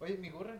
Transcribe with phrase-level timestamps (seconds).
[0.00, 0.56] Oye, mi gorra.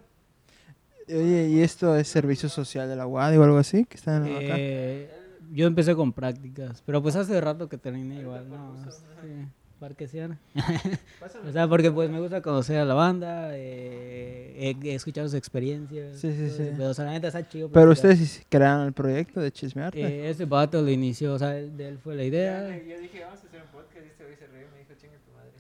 [1.09, 3.85] Oye, ¿y esto es servicio social de la UAD o algo así?
[3.85, 4.57] Que están acá?
[4.59, 5.11] Eh,
[5.53, 8.75] yo empecé con prácticas, pero pues hace rato que terminé igual, ¿no?
[8.91, 9.47] Sí,
[9.79, 10.39] parquesear.
[11.49, 15.37] o sea, porque pues me gusta conocer a la banda, eh, he, he escuchado sus
[15.37, 16.19] experiencias.
[16.19, 16.71] Sí, sí, sí.
[16.77, 16.91] pedo.
[16.91, 17.71] O sea, la neta está chido.
[17.71, 20.01] Pero ustedes sí crearon el proyecto de Chismearte.
[20.01, 22.69] Eh, este vato lo inició, o sea, de él fue la idea.
[22.79, 25.19] Yo dije, vamos a hacer un podcast y este güey se y me dijo, chinga
[25.25, 25.53] tu madre.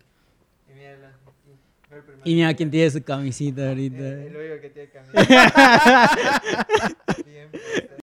[0.68, 1.12] Y mira, la,
[2.24, 3.96] y el mira quién tiene su camisita ahorita.
[3.96, 4.90] Eh, el único que tiene.
[7.24, 7.96] Bien, puesta.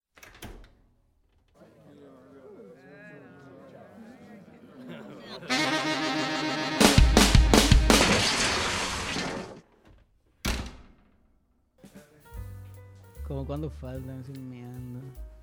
[13.27, 14.99] Como cuando falta, me estoy meando.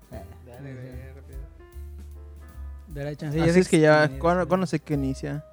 [0.09, 1.39] Dale, güey, rápido.
[2.87, 3.41] De la chance.
[3.41, 4.47] Así sé es que ya, sí, ¿cuándo, sí.
[4.47, 5.43] cuándo sé que inicia?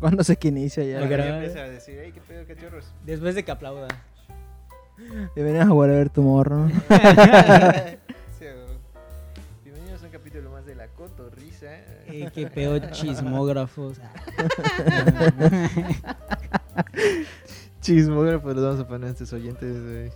[0.00, 0.96] ¿Cuándo sé que inicia ya?
[0.98, 1.34] Al Ya grabar.
[1.34, 2.90] empieza a decir, ey, qué pedo, cachorros.
[3.04, 3.88] Después de que aplauda.
[5.34, 6.66] Bienvenidos a volver a ver tu morro.
[9.64, 11.66] Bienvenidos a un capítulo más de La Cotorrisa.
[12.06, 14.00] Eh, qué pedo chismógrafos.
[17.80, 20.10] Chismógrafo los vamos a poner a nuestros oyentes, güey.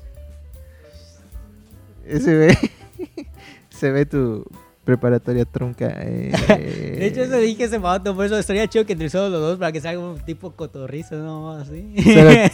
[2.06, 2.58] Ese ve.
[3.70, 4.46] Se ve tu
[4.84, 5.88] preparatoria trunca.
[5.98, 6.96] eh.
[6.98, 9.58] De hecho, eso dije ese vato, por eso estaría chido que entre solo los dos
[9.58, 11.94] para que salga un tipo cotorrizo, no así.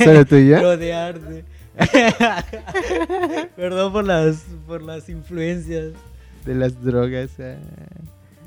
[0.02, 0.58] ¿Solo, tú y yo?
[3.56, 5.92] Perdón por las, por las influencias.
[6.44, 7.30] De las drogas.
[7.40, 7.56] ah.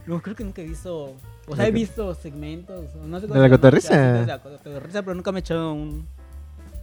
[0.06, 1.16] No, creo que nunca he visto.
[1.46, 2.96] O ¿De sea, he visto segmentos.
[2.96, 4.14] No sé ¿De la cotorriza?
[4.22, 6.06] De la cotorriza, pero nunca me he echado un.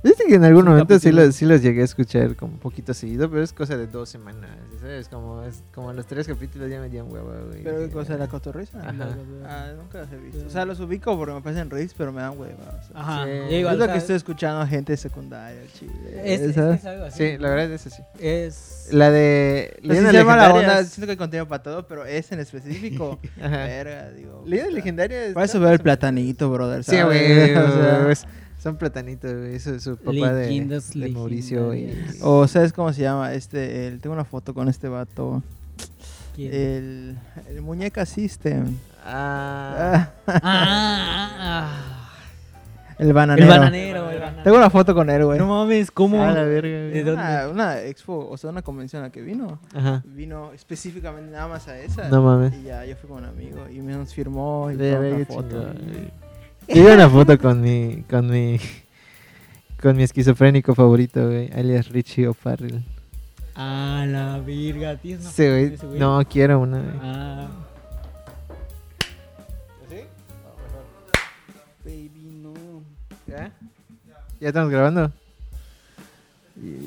[0.02, 2.94] Viste que en algún momento sí los, sí los llegué a escuchar como un poquito
[2.94, 5.08] seguido, pero es cosa de dos semanas, ¿sabes?
[5.08, 7.62] Como, es, como los tres capítulos ya me dieron hueva, güey.
[7.62, 8.16] ¿Pero qué cosa?
[8.16, 8.80] ¿La cotorriza?
[8.80, 9.08] Ajá.
[9.44, 10.46] Ah, nunca los he visto.
[10.46, 12.80] O sea, los ubico porque me parecen reels, pero me dan hueva.
[12.80, 13.00] o sea.
[13.00, 13.30] Ajá.
[13.30, 16.22] Es igual, lo que estoy escuchando a gente secundaria, chile.
[16.24, 16.80] Es, es, ¿sabes?
[16.80, 17.18] es algo así.
[17.18, 18.02] Sí, la verdad es eso sí.
[18.18, 18.88] Es.
[18.92, 22.40] La de se llama la onda, siento que hay contenido para todo, pero es en
[22.40, 23.18] específico.
[23.38, 23.64] Ajá.
[23.66, 24.44] Verga, digo.
[24.46, 24.74] Leyendas.
[24.74, 25.32] Legendarias.
[25.34, 26.84] Para eso veo el platanito, brother.
[26.84, 27.54] Sí, güey.
[28.62, 29.54] Son platanitos, güey.
[29.54, 31.74] Eso es su papá de, Leyendas de Mauricio.
[31.74, 31.96] Y.
[32.20, 33.32] O ¿sabes cómo se llama?
[33.32, 35.42] Este, el, tengo una foto con este vato.
[36.36, 36.52] ¿Quién?
[36.54, 37.18] El,
[37.48, 38.76] el Muñeca System.
[39.04, 41.70] Ah, Ah, Ah, ah,
[42.98, 43.12] el ah.
[43.14, 43.46] bananero.
[43.46, 44.42] El bananero, el bananero.
[44.44, 45.38] Tengo una foto con él, güey.
[45.38, 46.22] No mames, ¿cómo?
[46.22, 47.02] a la verga, ¿De güey.
[47.02, 47.22] dónde?
[47.22, 49.58] Una, una expo, o sea, una convención a la que vino.
[49.74, 50.02] Ajá.
[50.04, 52.08] Vino específicamente nada más a esa.
[52.10, 52.52] No mames.
[52.58, 55.48] Y ya yo fui con un amigo y me nos firmó y ve, una foto.
[55.72, 56.10] chingón,
[56.74, 58.58] vi una foto con mi, con mi,
[59.80, 62.82] con mi esquizofrénico favorito, güey, alias Richie O'Farrell.
[63.54, 65.74] Ah, la virga, ¿tienes una Sí, foto de güey.
[65.74, 65.98] ese güey?
[66.00, 66.98] No, quiero una, güey.
[67.02, 67.48] Ah.
[71.84, 72.52] Baby, no.
[73.26, 73.52] ¿Ya?
[74.40, 75.10] ¿Ya estamos grabando?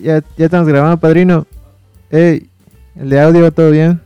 [0.02, 1.46] Ya, ya estamos grabando, padrino.
[2.12, 2.48] Ey,
[2.96, 4.00] el de audio, ¿todo bien?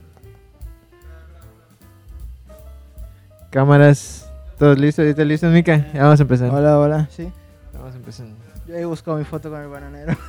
[3.49, 4.26] Cámaras,
[4.57, 5.06] ¿todos listos?
[5.06, 5.85] ¿Estás listo, Mika?
[5.94, 6.50] Ya vamos a empezar.
[6.51, 7.07] Hola, hola.
[7.12, 7.31] Sí.
[7.73, 8.28] Vamos a empezar.
[8.68, 10.16] Yo he buscado mi foto con el bananero.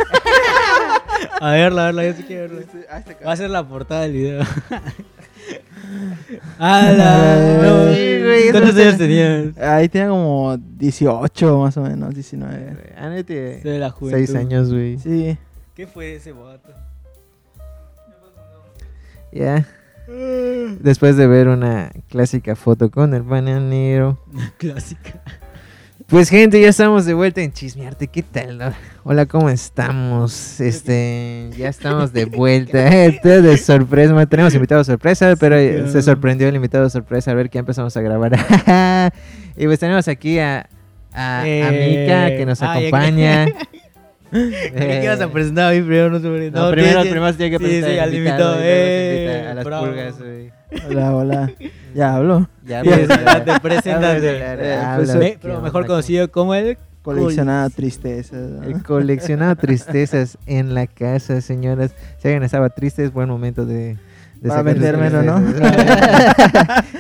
[1.41, 2.99] A verla, a verla, yo sí quiero verla.
[2.99, 4.41] Este- Va a ser la portada del video.
[6.59, 7.59] ¡Hala!
[7.63, 9.59] No, Sí, güey, ¿Cuántos años tenías?
[9.59, 12.95] Ahí tenía como 18 más o menos, 19.
[12.97, 14.25] Ah, no, tiene De la juventud.
[14.27, 14.99] seis años, güey.
[14.99, 15.37] Sí.
[15.75, 16.73] ¿Qué fue ese vato?
[19.33, 19.67] Ya.
[20.09, 24.19] Después de ver una clásica foto con el bananero.
[24.57, 25.21] Clásica.
[26.07, 28.75] Pues gente, ya estamos de vuelta en Chismearte, ¿qué tal?
[29.05, 30.59] Hola, ¿cómo estamos?
[30.59, 32.89] Este, ya estamos de vuelta.
[33.05, 37.59] Esto de sorpresa, tenemos invitado sorpresa, pero se sorprendió el invitado sorpresa a ver que
[37.59, 38.33] empezamos a grabar.
[39.59, 40.67] y pues tenemos aquí a,
[41.13, 43.47] a, a Eh, Mika que nos acompaña.
[44.33, 47.59] que ibas a presentar a mí primero, no sé No, primero, primero se tiene que
[47.59, 49.87] sí, presentar sí, al al invitado, eh, a las bravo.
[49.87, 50.15] pulgas.
[50.89, 51.53] Hola, hola.
[51.95, 52.49] Ya hablo.
[52.65, 53.07] Ya, ¿qué
[55.41, 55.61] pero onda?
[55.63, 58.37] mejor conocido como el Coleccionada tristeza.
[58.37, 58.65] ¿no?
[58.65, 61.95] El coleccionado tristezas en la casa, señoras.
[62.19, 63.97] Si alguien estaba triste, es buen momento de,
[64.41, 65.43] de Para vendérmelo, ¿no?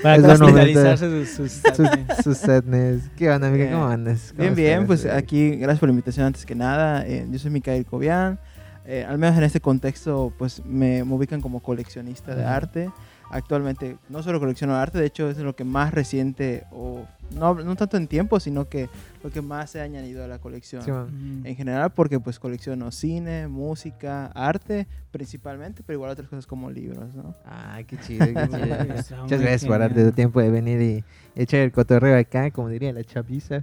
[0.03, 1.89] Para capitalizarse sus, sus sus,
[2.25, 3.03] sus sadness.
[3.17, 3.71] ¿Qué onda, amiga?
[3.71, 4.33] ¿Cómo andas?
[4.37, 5.17] ¿Cómo Bien, bien, pues güey?
[5.17, 7.07] aquí, gracias por la invitación antes que nada.
[7.07, 8.39] Eh, yo soy Micael Cobian.
[8.85, 12.51] Eh, al menos en este contexto, pues me, me ubican como coleccionista de Ujú.
[12.51, 12.91] arte.
[13.31, 17.77] Actualmente no solo colecciono arte, de hecho es lo que más reciente, o no, no
[17.77, 18.89] tanto en tiempo, sino que
[19.23, 20.83] lo que más se ha añadido a la colección.
[20.83, 21.43] Sí, man.
[21.45, 27.15] en general, porque pues colecciono cine, música, arte principalmente, pero igual otras cosas como libros,
[27.15, 27.35] ¿no?
[27.45, 28.95] Ah, qué chido, qué chido.
[28.95, 31.05] Está Muchas gracias por darte tu tiempo de venir y
[31.35, 33.63] echar el cotorreo acá, como diría la chaviza.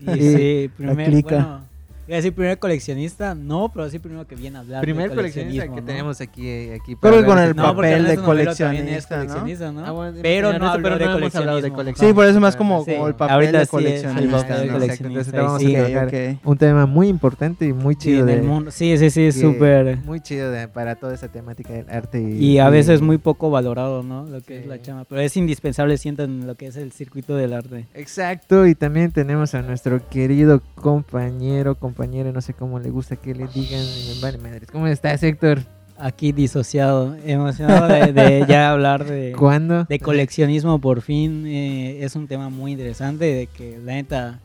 [0.00, 1.64] Y sí, primero, bueno,
[2.06, 4.82] Iba a decir primer coleccionista, no, pero sí primero que viene a hablar.
[4.82, 5.86] Primer de coleccionista que coleccionismo, ¿no?
[5.86, 9.72] tenemos aquí, eh, aquí Creo que hablar con el No, papel de es coleccionista, ¿no?
[9.72, 9.86] ¿no?
[9.86, 11.74] Ah, bueno, pero no habló pero de no hemos hablado de coleccionismo.
[11.76, 12.08] coleccionismo.
[12.08, 14.20] Sí, por eso más como, Sí, como el papel ahorita de sí es coleccionista.
[14.24, 15.72] entonces coleccionista, vamos a sí.
[15.72, 16.46] trabajar Ok, ok.
[16.46, 18.70] un tema muy importante y muy Sí, chido en de, el mundo.
[18.70, 19.96] Sí, sí, sí, súper.
[20.04, 23.16] muy chido de- para toda esa temática del arte y, Y a veces y- muy
[23.18, 24.24] poco valorado, ¿no?
[24.24, 24.68] Lo que es Sí.
[24.68, 25.04] la chama.
[25.06, 27.86] Pero es indispensable, siento, en lo que es el circuito del arte.
[27.94, 33.34] Exacto, y también tenemos a nuestro querido compañero, compañero, no sé cómo le gusta que
[33.34, 34.70] le digan, me vale madres.
[34.70, 35.60] ¿Cómo estás, Héctor?
[35.96, 39.84] Aquí disociado, emocionado de, de ya hablar de, ¿Cuándo?
[39.84, 41.46] de coleccionismo por fin.
[41.46, 44.40] eh, es un tema muy interesante de que la neta,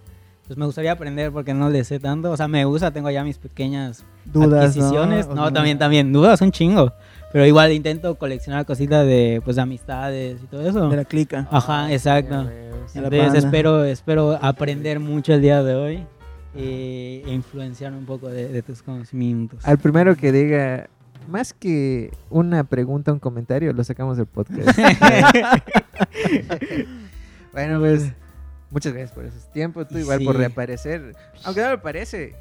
[0.45, 2.29] pues me gustaría aprender porque no le sé tanto.
[2.31, 4.57] O sea, me gusta, tengo ya mis pequeñas Dudas, ¿no?
[4.83, 5.27] adquisiciones.
[5.27, 6.93] No, O- también, también, dudas un chingo.
[7.33, 10.87] Pero igual intento coleccionar cositas de, pues, de amistades y todo eso.
[10.89, 11.47] De la clica.
[11.51, 12.43] Ajá, exacto.
[12.43, 12.51] la
[12.93, 16.05] Entonces espero, espero aprender mucho el día de hoy
[16.55, 19.65] eh, e influenciar un poco de, de tus conocimientos.
[19.65, 20.89] Al primero que diga,
[21.29, 24.77] más que una pregunta, un comentario, lo sacamos del podcast.
[27.53, 28.11] bueno, pues,
[28.71, 29.87] muchas gracias por esos tiempos.
[29.87, 31.15] Tú igual por reaparecer.
[31.43, 32.35] Aunque no me parece,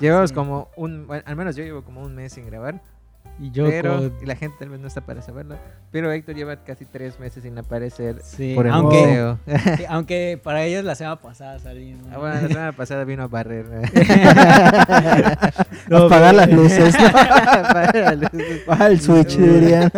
[0.00, 0.34] llevamos sí.
[0.34, 2.82] como un, bueno, al menos yo llevo como un mes sin grabar.
[3.40, 5.56] Y yo pero, con- y la gente tal vez no está para saberlo.
[5.90, 9.38] Pero Héctor lleva casi tres meses sin aparecer sí, por el aunque, museo.
[9.76, 11.94] sí, aunque para ellos la semana pasada salí.
[11.94, 12.14] ¿no?
[12.14, 13.66] Ah, bueno, la semana pasada vino a barrer.
[15.88, 16.94] No, Apagar pero- las luces.
[17.04, 18.66] Apagar las luces.
[18.66, 19.90] Baja el switch, dirían.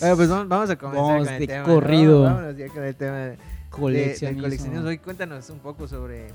[0.00, 1.64] Bueno, pues vamos, vamos a comenzar Vamos con el de tema.
[1.64, 2.18] corrido.
[2.28, 2.34] ¿no?
[2.34, 3.38] Vámonos ya con el tema de, de- de
[3.70, 4.42] Coleccionismo.
[4.42, 4.88] coleccionismo.
[4.88, 6.26] Hoy cuéntanos un poco sobre.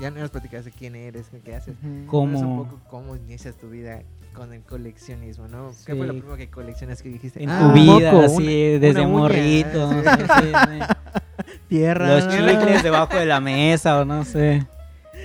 [0.00, 1.74] Ya nos platicaste quién eres, qué haces.
[2.06, 2.38] ¿Cómo?
[2.38, 4.02] Un poco cómo inicias tu vida
[4.32, 5.72] con el coleccionismo, ¿no?
[5.84, 7.42] ¿Qué fue lo primero que coleccionas que dijiste?
[7.42, 9.18] En "Ah, tu vida, moco, así, una- desde una uña".
[9.18, 9.90] morrito.
[9.90, 9.96] Sí.
[9.96, 11.50] no sé, sí, sí.
[11.68, 12.08] Tierra.
[12.08, 14.64] Los chicles debajo de la mesa o no sé.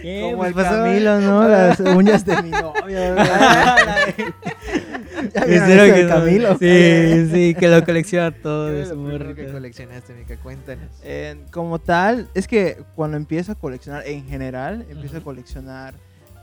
[0.02, 0.22] ¿Qué?
[0.32, 1.48] Como el pasó, Camilo, ¿no?
[1.48, 3.16] Las uñas de mi novio.
[5.34, 6.10] Espero que no.
[6.10, 6.58] Camilo?
[6.58, 10.38] Sí, sí, que lo colecciona ¿Qué todo fue de lo primero que coleccionaste, Mica?
[10.38, 10.90] Cuéntanos.
[11.04, 15.26] Eh, como tal, es que cuando empiezo a coleccionar en general, empiezo a Ujú.
[15.26, 15.94] coleccionar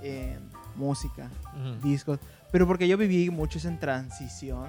[0.03, 0.37] eh,
[0.77, 1.87] música, Ujú.
[1.89, 2.19] discos,
[2.53, 4.69] pero porque yo viví mucho esa transición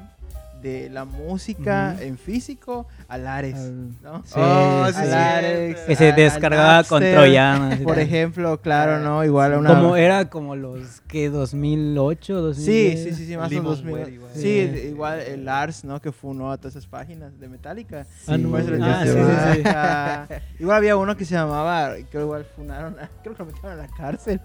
[0.61, 2.03] de la música Ujú.
[2.03, 4.23] en físico al Ares, Al- ¿no?
[4.25, 5.11] Sí, Oh, sí, al sí.
[5.13, 7.79] Ares, Que se descargaba al con troyanos.
[7.79, 8.03] Por tal.
[8.03, 9.23] ejemplo, claro, ¿no?
[9.25, 9.69] Igual una...
[9.75, 12.99] Como era como los que 2008, 2010.
[12.99, 13.85] Sí, sí, sí, sí, más o menos 2000.
[13.95, 14.31] Limonware igual.
[14.33, 14.87] Sí, Sí.
[14.87, 15.99] igual el Lars, ¿no?
[16.01, 18.05] Que funó a todas esas páginas de Metallica.
[18.27, 18.79] Ah, no, le
[19.65, 20.27] ah.
[20.59, 23.75] Igual había uno que se llamaba, que igual funaron, a- creo que lo metieron a
[23.75, 24.39] la cárcel.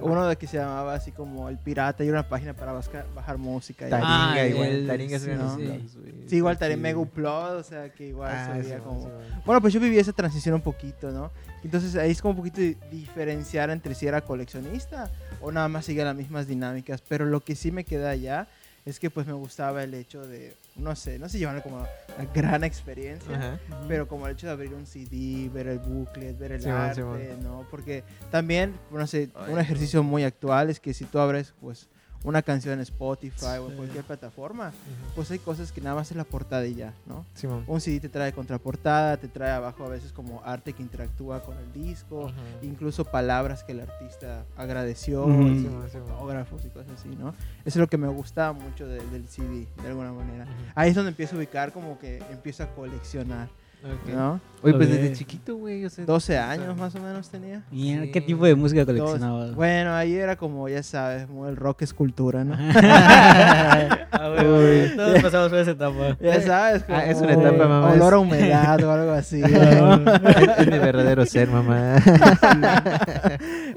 [0.00, 3.86] Uno de que se llamaba así como El Pirata y una página para bajar música.
[3.86, 4.68] y- Taringa, Ah, igual.
[4.68, 5.30] el- Taringa es sí,
[5.66, 5.98] sí.
[6.00, 6.14] güey.
[6.28, 6.82] Sí, igual también chido.
[6.88, 9.00] Mega Upload, o sea que igual Ah, sí, como...
[9.02, 9.40] sí, sí.
[9.44, 11.30] Bueno, pues yo viví esa transición un poquito, ¿no?
[11.64, 15.10] Entonces ahí es como un poquito di- diferenciar entre si era coleccionista
[15.40, 17.02] o nada más sigue las mismas dinámicas.
[17.08, 18.48] Pero lo que sí me queda allá
[18.86, 21.88] es que pues me gustaba el hecho de, no sé, no sé llevarlo como una
[22.34, 23.36] gran experiencia.
[23.36, 23.58] Ajá.
[23.88, 26.94] Pero como el hecho de abrir un CD, ver el booklet, ver el Simón, arte,
[27.02, 27.42] Simón.
[27.42, 27.66] ¿no?
[27.70, 29.60] Porque también, no sé, Ay, un no.
[29.60, 31.88] ejercicio muy actual es que si tú abres, pues,
[32.22, 33.76] una canción en Spotify o en Sí.
[33.76, 35.14] cualquier plataforma, Ujú.
[35.16, 37.24] pues hay cosas que nada más es la portada y ya, ¿no?
[37.34, 37.64] Simón.
[37.66, 41.56] Un CD te trae contraportada, te trae abajo a veces como arte que interactúa con
[41.56, 42.32] el disco, Ujú.
[42.62, 45.42] incluso palabras que el artista agradeció, Ujú.
[45.42, 46.10] y Simón, Simón.
[46.10, 47.30] autógrafos y cosas así, ¿no?
[47.30, 50.46] Eso es lo que me gustaba mucho de- del CD, de alguna manera.
[50.74, 53.48] Ahí es donde empiezo a ubicar como que empiezo a coleccionar,
[53.82, 54.12] Ok.
[54.14, 54.40] ¿no?
[54.62, 55.86] Oye, pues desde chiquito, güey.
[55.86, 57.62] o sea, 12 o sea, años más o menos tenía.
[57.70, 58.10] Mierda, Sí.
[58.12, 59.54] ¿Qué tipo de música Dos- coleccionabas?
[59.54, 62.56] Bueno, ahí era como, ya sabes, muy el rock escultura, ¿no?
[64.12, 64.92] Ah, bueno, Uy.
[64.96, 66.16] todos pasamos por esa etapa.
[66.20, 69.40] Ya sabes, como Ah, es una etapa, mamá, olor es- a humedad o algo así.
[69.40, 69.94] ¿no?
[69.94, 71.96] es, es mi verdadero ser, mamá.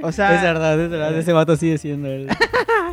[0.03, 2.27] o sea, es verdad, es verdad, ese vato sigue siendo él.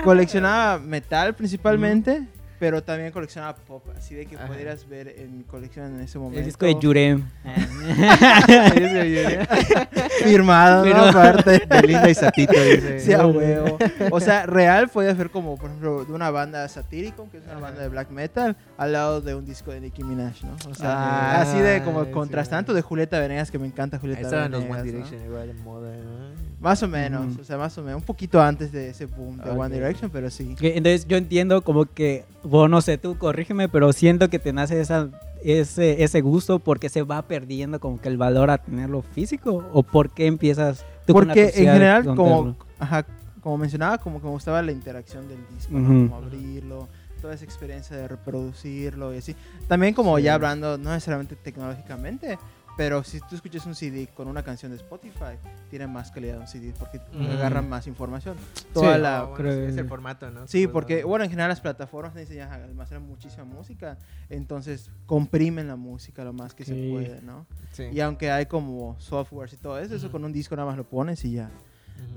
[0.04, 2.22] coleccionaba metal principalmente,
[2.60, 4.46] pero también coleccionaba pop, así de que Ajá.
[4.46, 6.38] pudieras ver en mi colección en ese momento.
[6.40, 7.26] El disco de Yurem.
[10.22, 11.04] Firmado, ¿no?
[11.06, 11.62] Aparte.
[11.68, 13.00] Belinda y Satito, dice.
[13.00, 13.78] Sí, a huevo.
[14.10, 17.60] O sea, real podía ver como, por ejemplo, de una banda Satyricon, que es una
[17.60, 20.54] banda de black metal, al lado de un disco de Nicki Minaj, ¿no?
[20.70, 22.10] O sea, Ah, así de como sí.
[22.10, 24.64] contrastante, de Julieta Venegas, que me encanta Ahí Julieta estaban los.
[24.64, 24.82] One ¿no?
[24.82, 26.49] Direction igual en moda, ¿no?
[26.60, 27.40] Más o menos, Ujú.
[27.40, 28.00] o sea, más o menos.
[28.00, 29.58] Un poquito antes de ese boom de Ok.
[29.58, 30.54] One Direction, pero sí.
[30.60, 34.78] Entonces yo entiendo como que, bueno, no sé, tú corrígeme, pero siento que te nace
[34.80, 35.08] esa,
[35.42, 39.82] ese, ese gusto porque se va perdiendo como que el valor a tenerlo físico o
[39.82, 43.06] por qué empiezas tú Porque en general, como, ajá,
[43.40, 45.88] como mencionaba, como que me gustaba la interacción del disco, ¿no?
[46.10, 46.88] Como abrirlo,
[47.22, 49.34] toda esa experiencia de reproducirlo y así.
[49.66, 50.24] También como Sí.
[50.24, 52.38] ya hablando, no necesariamente tecnológicamente,
[52.80, 55.36] Pero si tú escuchas un CD con una canción de Spotify,
[55.68, 57.26] tiene más calidad un CD porque Mm.
[57.32, 58.38] agarran más información.
[58.72, 59.02] Toda Sí.
[59.02, 60.46] la, Ah, bueno, creo es, el formato, ¿no?
[60.48, 61.08] Sí, Pues, porque, no.
[61.08, 63.98] bueno, en general las plataformas necesitan almacenar muchísima música,
[64.30, 67.44] entonces comprimen la música lo más que se puede, ¿no?
[67.72, 67.82] Sí.
[67.92, 70.84] Y aunque hay como softwares y todo eso, eso con un disco nada más lo
[70.84, 71.50] pones y ya.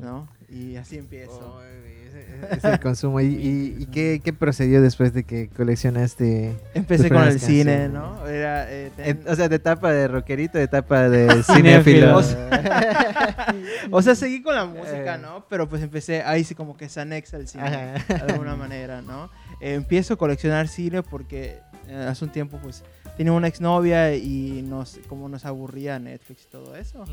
[0.01, 0.27] ¿No?
[0.49, 1.55] Y así empiezo.
[1.57, 2.23] Oh, ese-
[2.67, 3.19] ese consumo.
[3.21, 6.55] ¿Y, y, y qué, qué procedió después de que coleccionaste?
[6.75, 7.89] Empecé con el cine.
[7.89, 8.27] ¿no?
[8.27, 12.17] Era, eh, ten- Eh, o sea, de etapa de rockerito, de etapa de Cinéfilo.
[13.91, 15.19] o sea, seguí con la música, Eh.
[15.21, 15.45] ¿no?
[15.49, 18.15] Pero pues empecé, ahí sí como que se anexa el cine, Ajá.
[18.25, 19.29] de alguna manera, ¿no?
[19.61, 22.83] Eh, empiezo a coleccionar cine porque eh, hace un tiempo pues
[23.17, 27.05] tenía una exnovia y nos, como nos aburría Netflix y todo eso.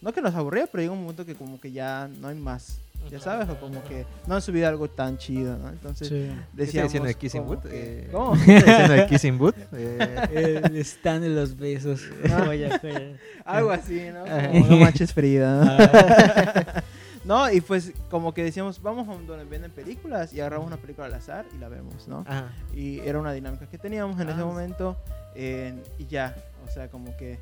[0.00, 2.78] No que nos aburría, pero llega un momento que como que ya no hay más,
[3.10, 5.68] ya sabes, o como que no han subido algo tan chido, ¿no?
[5.70, 6.14] Entonces Sí.
[6.14, 6.88] ¿Qué está decíamos...
[6.92, 7.62] diciendo de Kissing Boot?
[7.62, 7.68] que-
[8.04, 8.32] Eh, ¿Cómo?
[8.44, 9.56] ¿Qué está diciendo de Kissing Boot?
[9.72, 12.02] Eh, El stand de los besos.
[12.46, 13.16] Vaya fe.
[13.44, 14.24] Algo así, ¿no?
[14.24, 14.48] Ajá.
[14.50, 15.64] Como no manches Frida.
[15.64, 15.70] ¿no?
[15.72, 16.82] Ah,
[17.24, 21.08] No, y pues como que decíamos, vamos a donde venden películas y agarramos una película
[21.08, 22.24] al azar y la vemos, ¿no?
[22.26, 22.52] ajá.
[22.74, 24.96] Y era una dinámica que teníamos en Ah, ese momento
[25.34, 26.34] eh, y ya,
[26.66, 27.38] o sea, como que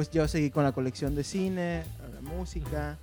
[0.00, 1.82] pues yo seguí con la colección de cine,
[2.14, 2.96] la música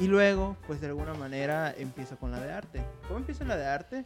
[0.00, 2.82] y luego pues de alguna manera empiezo con la de arte.
[3.06, 4.02] ¿Cómo empiezo la de arte?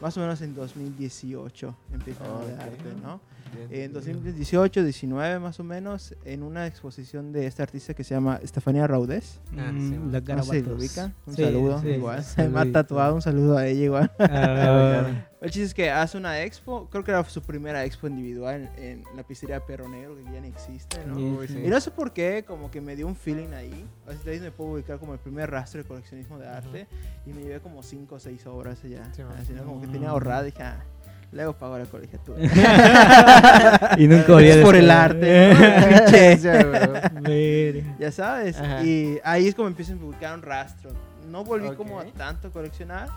[0.00, 2.60] Más o menos en 2018 empiezo con la de Ok.
[2.60, 3.20] arte, ¿no?
[3.52, 3.92] Bien, En bien.
[3.94, 8.86] 2018, 19 más o menos, en una exposición de esta artista que se llama Estefanía
[8.86, 9.40] Raudés.
[9.56, 10.78] Ah, mm, sí, los No garabatos.
[10.78, 11.14] ubican.
[11.26, 12.22] Un Sí, saludo, sí, igual.
[12.22, 14.12] sí, Me ha tatuado, un saludo a ella igual.
[14.18, 18.68] Ah, El chiste es que hace una expo, creo que era su primera expo individual
[18.76, 21.16] en, en la pizzería Perro Negro, que ya ni existe, ¿no?
[21.44, 23.86] Y no sé por qué, como que me dio un feeling ahí.
[24.04, 26.88] O sea, de ahí me puedo ubicar como el primer rastro de coleccionismo de arte.
[27.24, 29.04] Y me llevé como 5 o 6 obras allá.
[29.38, 29.64] Así, ¿no?
[29.64, 29.92] Como que Mm.
[29.92, 30.84] tenía ahorrado y dije, ah,
[31.32, 32.40] luego pago la colegiatura.
[33.98, 35.52] y nunca volví a es por el arte.
[37.98, 38.58] Ya, sabes.
[38.58, 38.84] Ajá.
[38.84, 40.90] Y ahí es como empiezo a ubicar un rastro.
[41.30, 43.08] No volví como a tanto coleccionar,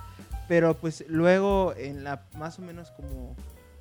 [0.48, 3.36] pero pues luego en la más o menos como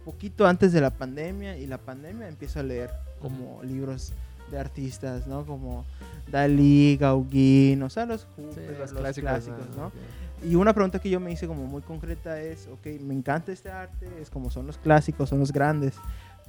[0.05, 4.13] poquito antes de la pandemia y la pandemia empiezo a leer como libros
[4.51, 5.45] de artistas, ¿no?
[5.45, 5.85] Como
[6.31, 9.93] Dalí, Gauguin, o sea, los, Sí, Hooper, los los clásicos, clásicos, ¿no?
[10.43, 13.71] Y una pregunta que yo me hice como muy concreta es, ok, me encanta este
[13.71, 15.95] arte, es como son los clásicos, son los grandes,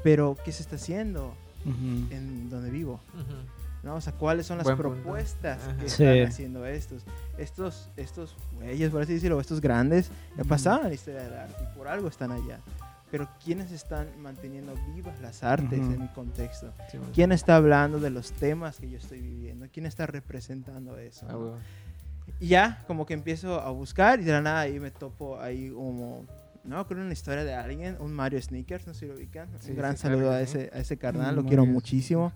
[0.04, 1.34] pero ¿qué se está haciendo
[1.66, 3.00] en donde vivo?
[3.84, 3.96] ¿no?
[3.96, 5.02] O sea, ¿cuáles son las Buen punto.
[5.02, 5.78] propuestas Ajá.
[5.78, 6.04] que Sí.
[6.04, 7.04] están haciendo estos?
[7.38, 10.50] Estos, estos güeyes, por así decirlo, estos grandes, ya Ujú.
[10.50, 12.60] pasaron a la historia del arte y por algo están allá.
[13.10, 16.72] Pero ¿quiénes están manteniendo vivas las artes en mi contexto?
[16.92, 16.98] Sí.
[17.14, 19.66] ¿Quién está hablando de los temas que yo estoy viviendo?
[19.74, 21.26] ¿Quién está representando eso?
[21.28, 21.56] Ah, no?
[22.40, 25.70] Y ya, como que empiezo a buscar y de la nada ahí me topo ahí
[25.70, 26.26] como...
[26.64, 29.50] No, con una historia de alguien, un Mario Sneakers, no sé si lo ubican.
[29.60, 32.32] Sí, un gran sí, claro saludo que a ese, a ese carnal, lo quiero muchísimo.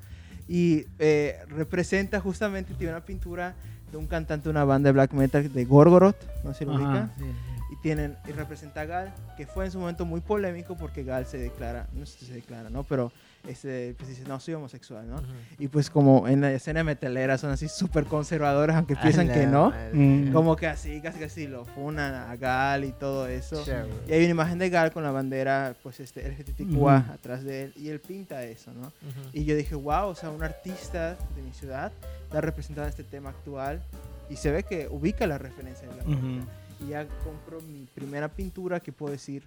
[0.48, 3.56] Y eh, representa justamente, tiene una pintura
[3.92, 6.74] de un cantante de una banda de black metal de Gorgoroth, no sé si lo
[6.76, 7.12] ubican.
[7.18, 7.24] sí.
[7.72, 11.26] Y, tienen, y representa a Gal, que fue en su momento muy polémico porque Gal
[11.26, 12.84] se declara, no sé si se declara, ¿no?
[12.84, 13.12] Pero
[13.48, 15.16] este, pues dice, no, soy homosexual, ¿no?
[15.16, 15.26] Ujú.
[15.60, 19.74] Y pues como en la escena metalera son así súper conservadores, aunque piensan que no.
[19.94, 20.32] Mm.
[20.32, 23.64] Como que así, casi casi lo funan a Gal y todo eso.
[23.66, 23.88] Bro.
[24.08, 27.12] Y hay una imagen de Gal con la bandera, pues este, LGBTQA Ujú.
[27.14, 27.74] atrás de él.
[27.76, 28.88] Y él pinta eso, ¿no?
[28.88, 29.30] Ujú.
[29.34, 31.92] Y yo dije, wow, o sea, un artista de mi ciudad
[32.24, 33.82] está representando este tema actual.
[34.30, 36.40] Y se ve que ubica la referencia de la Ujú.
[36.80, 39.44] Y ya compro mi primera pintura que puedo decir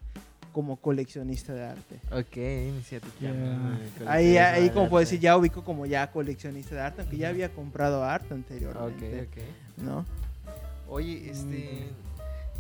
[0.53, 2.01] como coleccionista de arte.
[2.11, 3.13] Ok, iniciativa.
[3.21, 4.11] Ya.
[4.11, 7.51] Ahí, ahí como puedo decir, ya ubico como ya coleccionista de arte, aunque ya había
[7.51, 9.23] comprado arte Ok, anteriormente.
[9.31, 9.83] ok.
[9.85, 10.05] ¿No?
[10.89, 11.91] Oye, este.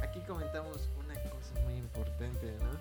[0.03, 2.79] Aquí comentamos una cosa muy importante, ¿no?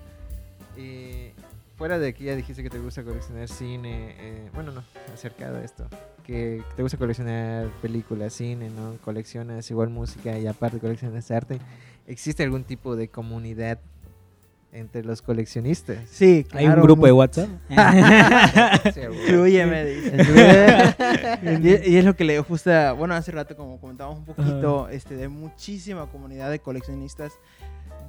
[0.76, 1.34] Eh,
[1.78, 5.64] fuera de que ya dijiste que te gusta coleccionar cine, eh, bueno, no, acercado a
[5.64, 5.88] esto,
[6.28, 8.98] que te gusta coleccionar películas, cine, ¿no?
[9.04, 11.58] Coleccionas igual música y aparte coleccionas arte.
[12.06, 13.80] ¿Existe algún tipo de comunidad
[14.74, 16.00] entre los coleccionistas?
[16.10, 17.50] Sí, Hay claro, un grupo de WhatsApp.
[19.26, 20.18] Incluyeme, dice.
[21.88, 25.30] y, es lo que le justo, bueno, hace rato como comentábamos un poquito, este, de
[25.30, 27.32] muchísima comunidad de coleccionistas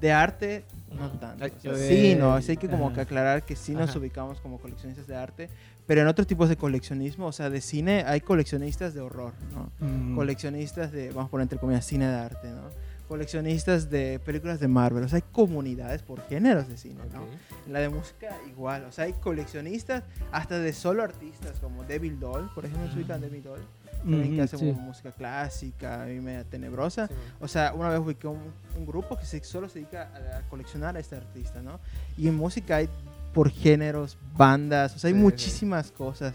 [0.01, 1.45] de arte, no tanto.
[1.45, 3.99] O sea, sí, no, sí hay que como que aclarar que sí nos Ajá.
[3.99, 5.49] ubicamos como coleccionistas de arte,
[5.87, 9.73] pero en otros tipos de coleccionismo, o sea, de cine hay coleccionistas de horror, ¿no?
[9.87, 10.17] Mm.
[10.17, 12.63] Coleccionistas de, vamos a poner entre comillas, cine de arte, ¿no?
[13.09, 17.23] Coleccionistas de películas de Marvel, o sea, hay comunidades por géneros de cine, ¿no?
[17.23, 17.29] Ok.
[17.67, 22.21] En la de música igual, o sea, hay coleccionistas hasta de solo artistas como Devil
[22.21, 23.61] Doll, por ejemplo, se ubican Devil Doll,
[23.99, 24.65] también que Ujú, hace sí.
[24.73, 27.07] música clásica y media tenebrosa.
[27.09, 27.15] Sí.
[27.41, 28.39] O sea, una vez ubiqué un,
[28.77, 31.79] un grupo que se, solo se dedica a, a coleccionar a este artista, ¿no?
[32.17, 32.89] Y en música hay
[33.35, 36.35] por géneros, bandas, o sea, hay Sí, muchísimas cosas.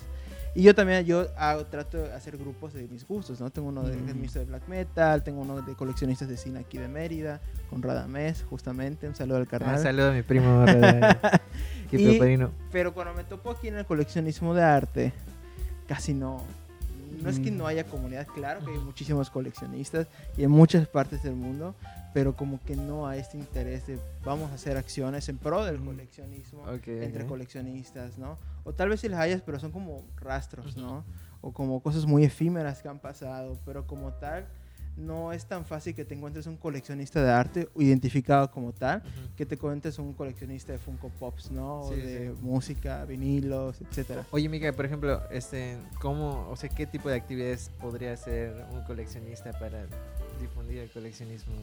[0.56, 3.50] Y yo también, yo hago- trato de hacer grupos de mis gustos, ¿no?
[3.50, 4.22] Tengo uno de, Mm.
[4.22, 7.42] que de black metal, tengo uno de coleccionistas de cine aquí de Mérida,
[7.72, 9.80] con Radamés, justamente, un saludo al Ah, carnal.
[9.82, 10.64] saludo a mi primo.
[10.64, 11.42] Rada-
[11.90, 12.48] Quito Y-.
[12.72, 15.14] Pero cuando me topo aquí en el coleccionismo de arte,
[15.88, 16.44] casi no.
[17.24, 17.58] No es que Mm.
[17.58, 21.74] no haya comunidad, claro que hay muchísimos coleccionistas y en muchas partes del mundo,
[22.14, 25.80] pero como que no hay este interés de vamos a hacer acciones en pro del
[25.80, 25.86] Mm.
[25.86, 27.30] coleccionismo Ok, entre ok.
[27.30, 28.38] coleccionistas, ¿no?
[28.66, 31.04] O tal vez sí las hayas, pero son como rastros, ¿no?
[31.42, 34.46] O como cosas muy efímeras que han pasado, pero como tal,
[34.96, 39.02] no es tan fácil que te encuentres un coleccionista de arte identificado como tal,
[39.36, 41.82] que te cuentes un coleccionista de Funko Pops, ¿no?
[41.82, 42.42] O Sí, de sí.
[42.42, 44.26] música, vinilos, etcétera.
[44.32, 48.82] Oye, Mica, por ejemplo, este, ¿cómo, o sea, qué tipo de actividades podría hacer un
[48.84, 49.86] coleccionista para
[50.40, 51.54] difundir el coleccionismo?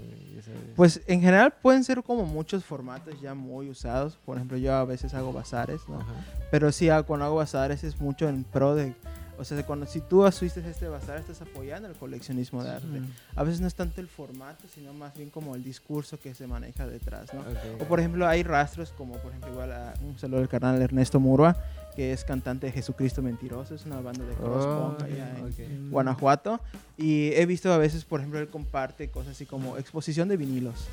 [0.77, 4.17] Pues en general pueden ser como muchos formatos ya muy usados.
[4.25, 6.01] Por ejemplo, yo a veces hago bazares, ¿no?
[6.01, 6.13] Ajá.
[6.51, 8.95] Pero sí, cuando hago bazares es mucho en pro de...
[9.40, 13.00] O sea, cuando, si tú asistes a este bazar, estás apoyando el coleccionismo de arte.
[13.35, 16.47] A veces no es tanto el formato, sino más bien como el discurso que se
[16.47, 17.40] maneja detrás, ¿no?
[17.40, 17.80] Ok.
[17.80, 21.18] O por ejemplo, hay rastros como, por ejemplo, igual a un saludo del carnal Ernesto
[21.20, 21.56] Murua,
[21.97, 25.47] que es cantante de Jesucristo Mentiroso, es una banda de cross Oh, punk allá en
[25.47, 25.90] ok.
[25.90, 26.61] Guanajuato.
[26.99, 30.87] Y he visto a veces, por ejemplo, él comparte cosas así como exposición de vinilos,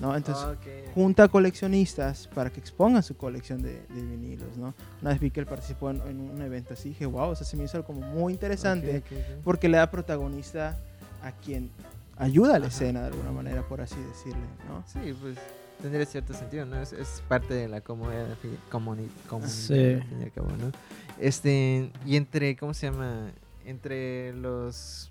[0.00, 0.16] ¿no?
[0.16, 0.94] Entonces, Ok.
[0.94, 4.74] junta coleccionistas para que expongan su colección de, de vinilos, ¿no?
[5.00, 7.46] Una vez vi que él participó en, en un evento así, dije, wow, o sea,
[7.46, 9.02] se me hizo algo como muy interesante
[9.44, 10.76] porque le da protagonista
[11.22, 11.70] a quien
[12.18, 12.74] ayuda a la Ajá.
[12.74, 14.82] escena de alguna manera, por así decirle, ¿no?
[14.86, 15.36] Sí, pues
[15.80, 16.80] tendría cierto sentido, ¿no?
[16.80, 18.26] Es, es parte de la comunidad,
[18.70, 19.74] comuni- comunidad, Sí.
[19.94, 20.70] al fin y al cabo, ¿no?
[21.18, 23.30] Este, y entre, ¿cómo se llama?
[23.64, 25.10] Entre los,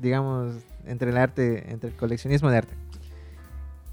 [0.00, 0.54] digamos,
[0.86, 2.74] entre el arte, entre el coleccionismo de arte.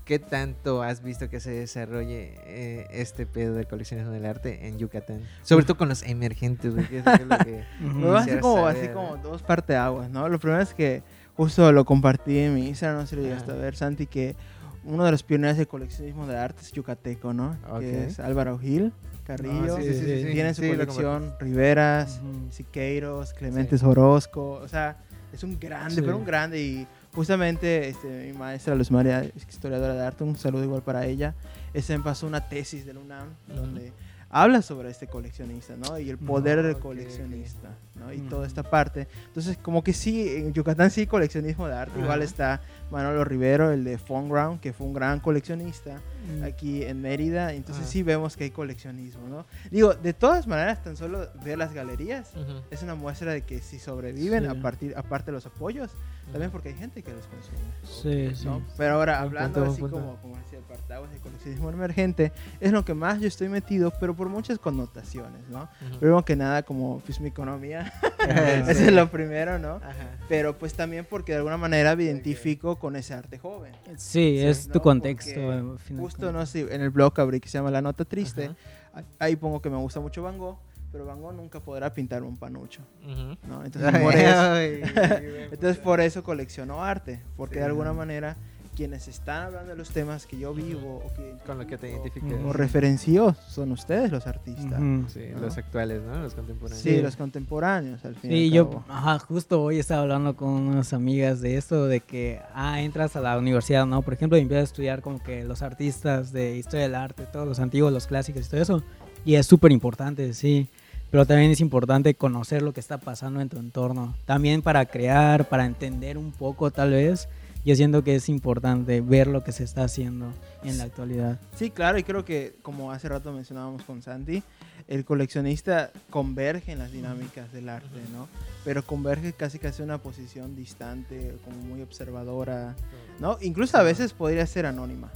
[0.05, 4.77] ¿Qué tanto has visto que se desarrolle eh, este pedo del coleccionismo del arte en
[4.77, 5.21] Yucatán?
[5.41, 6.87] Sobre todo con los emergentes, güey.
[6.87, 10.29] que es- lo que- a Quisiera como, saber, así como dos parteaguas, ¿no?
[10.29, 11.01] Lo primero es que
[11.35, 13.63] justo lo compartí en mi Instagram, no sé si lo llegaste a Ajá.
[13.63, 14.35] ver, Santi, que
[14.83, 17.57] uno de los pioneros del coleccionismo de arte es yucateco, ¿no?
[17.71, 17.79] Ok.
[17.79, 18.93] Que es Álvaro Gil
[19.25, 19.75] Carrillo.
[19.75, 20.31] Ah, sí, sí, sí, sí.
[20.33, 22.51] Tiene en su colección Riveras, Ujú.
[22.51, 24.97] Siqueiros, Clementes Orozco, o sea,
[25.33, 26.01] es un grande, Sí.
[26.01, 30.63] pero un grande y justamente este, mi maestra Luz María, historiadora de arte, un saludo
[30.63, 31.33] igual para ella,
[31.73, 33.57] este me pasó una tesis del UNAM Ujú.
[33.57, 33.93] donde
[34.29, 35.97] habla sobre este coleccionista, ¿no?
[35.97, 38.11] Y el poder Ah, del coleccionista, ¿no?
[38.11, 38.29] Y Ujú.
[38.29, 39.07] toda esta parte.
[39.27, 41.97] Entonces, como que sí, en Yucatán sí coleccionismo de arte.
[41.99, 42.23] Igual Ajá.
[42.23, 46.43] está Manolo Rivero, el de Ground, que fue un gran coleccionista Mm.
[46.43, 47.53] aquí en Mérida.
[47.53, 49.45] Entonces sí vemos que hay coleccionismo, ¿no?
[49.71, 52.31] Digo, de todas maneras, tan solo ver las galerías
[52.71, 54.49] es una muestra de que si sobreviven Sí.
[54.49, 55.91] a partir aparte de los apoyos,
[56.31, 57.57] también porque hay gente que los consume.
[57.83, 58.45] Sí, sí.
[58.45, 58.61] ¿no?
[58.77, 62.93] Pero ahora, hablando así como, como decía el Partaguas de coleccionismo emergente, es lo que
[62.93, 65.69] más yo estoy metido, pero por muchas connotaciones, ¿no?
[65.87, 65.99] Ujú.
[65.99, 67.93] Primero que nada, como pues mi economía,
[68.67, 68.85] eso sí.
[68.85, 69.75] es lo primero, ¿no?
[69.75, 70.17] Ajá.
[70.27, 73.73] Pero pues también porque de alguna manera me identifico con ese arte joven.
[73.97, 74.73] Sí, es ¿no?
[74.73, 75.33] tu contexto.
[75.35, 78.51] Porque Justo, no sé, en el blog abrí que se llama La Nota Triste,
[78.93, 79.05] Ajá.
[79.19, 80.57] ahí pongo que me gusta mucho Van Gogh,
[80.95, 83.35] pero Van Gogh nunca podrá pintar un panucho, Ujú.
[83.49, 83.65] ¿no?
[83.65, 84.39] Entonces por eso...
[84.53, 84.81] Ay,
[85.51, 87.59] Entonces por eso colecciono arte, porque Sí.
[87.59, 88.37] de alguna manera
[88.77, 91.89] quienes están hablando de los temas que yo vivo o que Con lo que te
[91.89, 92.31] identificas.
[92.45, 94.79] o referencio son ustedes los artistas.
[94.79, 95.05] Ujú.
[95.09, 95.39] Sí, ¿no?
[95.41, 96.21] los actuales, ¿no?
[96.21, 96.81] Los contemporáneos.
[96.81, 97.01] Sí, Sí.
[97.01, 98.31] los contemporáneos al fin.
[98.31, 98.85] y Sí, al yo, cabo.
[98.89, 103.21] ajá, justo hoy estaba hablando con unas amigas de esto, de que, ah, entras a
[103.21, 104.01] la universidad, ¿no?
[104.01, 107.47] Por ejemplo, y empiezas a estudiar como que los artistas de historia del arte, todos
[107.47, 108.83] los antiguos, los clásicos y todo eso.
[109.23, 110.69] Y es súper importante, sí.
[111.15, 114.13] Pero también es importante conocer lo que está pasando en tu entorno.
[114.25, 117.29] También para crear, para entender un poco, tal vez.
[117.63, 120.33] Yo siento que es importante ver lo que se está haciendo
[120.65, 121.39] en la actualidad.
[121.55, 124.43] Sí, claro, y creo que como hace rato mencionábamos con Santi,
[124.89, 128.27] el coleccionista converge en las dinámicas del arte, ¿no?
[128.65, 132.75] Pero converge casi casi una posición distante, como muy observadora,
[133.21, 133.37] ¿no?
[133.39, 135.09] Incluso a veces podría ser anónima,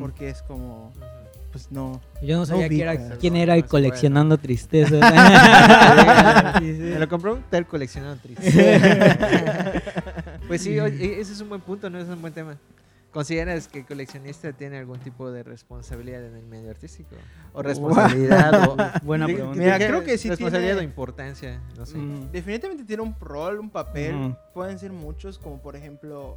[0.00, 0.90] porque es como,
[1.56, 2.02] pues no.
[2.22, 3.18] Yo no sabía quién era, ubicas.
[3.18, 4.96] quién era el coleccionando tristeza.
[6.60, 6.80] Sí, sí.
[6.82, 8.42] Me lo compró un tal coleccionado triste.
[10.48, 11.98] pues sí, oye, ese es un buen punto, ¿no?
[11.98, 12.58] Es un buen tema.
[13.10, 17.16] ¿Consideras que el coleccionista tiene algún tipo de responsabilidad en el medio artístico?
[17.54, 18.68] ¿O responsabilidad?
[18.68, 19.58] o, Buena pregunta.
[19.58, 21.96] Mira, ¿qué- creo que sí Responsabilidad tiene- o importancia, no sé.
[21.96, 22.32] Mm.
[22.32, 24.36] Definitivamente tiene un rol, un papel, Ujú.
[24.52, 26.36] pueden ser muchos, como por ejemplo,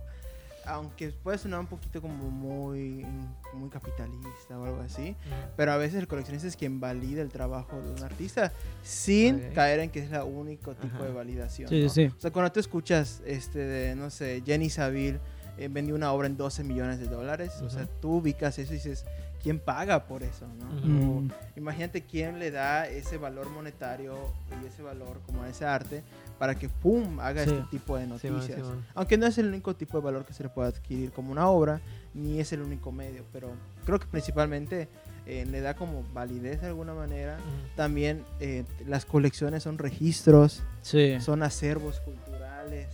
[0.66, 3.06] aunque puede sonar un poquito como muy,
[3.54, 5.16] muy capitalista o algo así,
[5.56, 8.52] pero a veces el coleccionista es quien valida el trabajo de un artista
[8.84, 9.54] sin Ok.
[9.54, 11.06] caer en que es el único tipo Ajá.
[11.06, 11.70] de validación.
[11.70, 11.90] Sí, ¿no?
[11.90, 12.06] sí.
[12.06, 15.20] O sea, cuando tú escuchas, este, de, no sé, Jenny Saville
[15.58, 17.62] eh, vendió una obra en 12 millones de dólares.
[17.62, 19.06] O sea, tú ubicas eso y dices,
[19.42, 20.46] ¿quién paga por eso?
[20.48, 20.66] ¿no?
[20.68, 21.18] Ujú.
[21.18, 21.32] O Mm.
[21.56, 24.16] imagínate quién le da ese valor monetario
[24.62, 26.04] y ese valor como a ese arte
[26.38, 27.50] para que, ¡pum!, haga Sí.
[27.52, 28.46] este tipo de noticias.
[28.46, 28.86] Simón.
[28.96, 31.48] Aunque no es el único tipo de valor que se le puede adquirir como una
[31.50, 31.82] obra,
[32.14, 33.52] ni es el único medio, pero
[33.86, 34.88] creo que principalmente
[35.26, 37.36] eh, le da como validez de alguna manera.
[37.38, 37.76] Ujú.
[37.76, 41.20] También eh, las colecciones son registros, Sí.
[41.22, 42.88] son acervos culturales,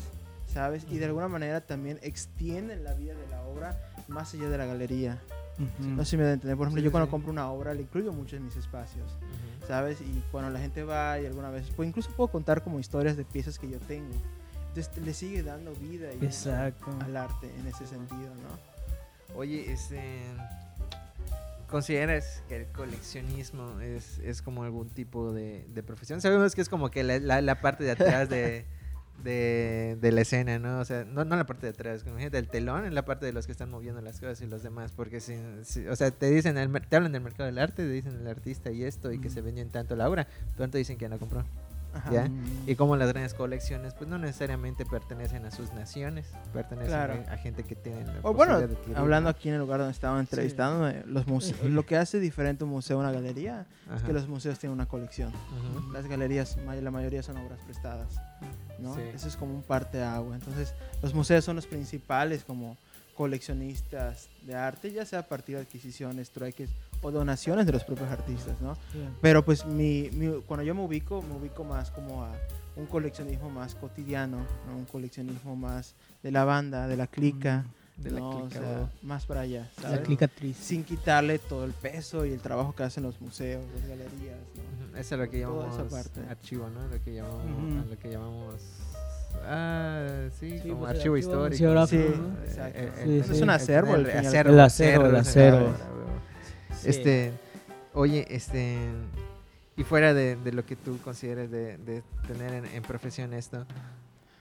[0.51, 0.85] ¿sabes?
[0.91, 3.79] Y de alguna manera también extienden la vida de la obra
[4.09, 5.21] más allá de la galería.
[5.79, 6.57] No sé si me da a entender.
[6.57, 7.11] Por ejemplo, Sí, yo cuando sí.
[7.11, 9.11] compro una obra le incluyo mucho en mis espacios.
[9.67, 9.99] ¿sabes?
[10.01, 13.25] Y cuando la gente va y alguna vez, pues incluso puedo contar como historias de
[13.25, 14.13] piezas que yo tengo.
[14.69, 16.87] Entonces le sigue dando vida y uso Exacto.
[17.03, 19.35] al arte en ese sentido, ¿no?
[19.35, 20.21] Oye, este.
[21.69, 26.21] ¿Consideras que el coleccionismo es, es como algún tipo de, de profesión?
[26.21, 28.65] Sabemos que es como que la, la- la parte de atrás de,
[29.23, 30.79] de, de la escena, ¿no?
[30.79, 33.33] O sea, no, no la parte de atrás, imagínate el telón, en la parte de
[33.33, 36.29] los que están moviendo las cosas y los demás, porque si, si- o sea, te
[36.29, 39.19] dicen, el, te hablan del mercado del arte, te dicen el artista y esto, y
[39.19, 41.43] que se vendió en tanto la obra, pero no te dicen quién la compró.
[41.95, 42.11] Ajá.
[42.11, 42.27] Ya.
[42.27, 42.67] Mm.
[42.69, 47.23] Y como las grandes colecciones, pues no necesariamente pertenecen a sus naciones, pertenecen Claro.
[47.27, 48.97] a, a gente que tiene la O bueno, de adquirirlo.
[48.99, 52.69] hablando aquí en el lugar donde estaba entrevistándome, los museos, lo que hace diferente un
[52.71, 54.05] museo a una galería es Ajá.
[54.07, 55.29] que los museos tienen una colección.
[55.29, 55.91] Ujú.
[55.93, 58.19] Las galerías, la mayoría son obras prestadas,
[58.79, 58.93] ¿no?
[58.95, 59.01] Sí.
[59.13, 60.35] Eso es como un parte agua.
[60.35, 62.77] Entonces, los museos son los principales como
[63.15, 66.69] coleccionistas de arte, ya sea a partir de adquisiciones, trueques
[67.01, 68.75] o donaciones de los propios artistas, ¿no?
[68.91, 69.07] Sí.
[69.21, 72.31] Pero pues mi, mi- cuando yo me ubico, me ubico más como a
[72.75, 74.77] un coleccionismo más cotidiano, ¿no?
[74.77, 77.63] un coleccionismo más de la banda, de la clica,
[77.97, 78.29] De la ¿no?
[78.29, 78.89] O clica, sea, wow.
[79.03, 79.99] más para allá, La ¿sabes?
[80.01, 80.57] clicatriz.
[80.57, 84.37] Sin quitarle todo el peso y el trabajo que hacen los museos, las galerías,
[84.91, 84.97] ¿no?
[84.97, 86.21] Eso es lo que llamamos parte.
[86.29, 86.85] archivo, ¿no?
[86.87, 87.81] Lo que llamamos, Ujú.
[87.81, 88.55] a lo que llamamos
[89.43, 91.87] ah, sí, Sí, como pues, el archivo archivo histórico.
[91.87, 92.43] Sí, ¿no?
[92.45, 92.79] exacto.
[93.05, 93.43] Sí, es sí.
[93.43, 95.73] un acervo, al el fin y al acervo, El acervo, el es la acervo.
[96.81, 96.89] Sí.
[96.89, 97.31] Este,
[97.93, 98.77] oye, este,
[99.77, 103.65] y fuera de, de lo que tú consideres de, de tener en, en profesión esto,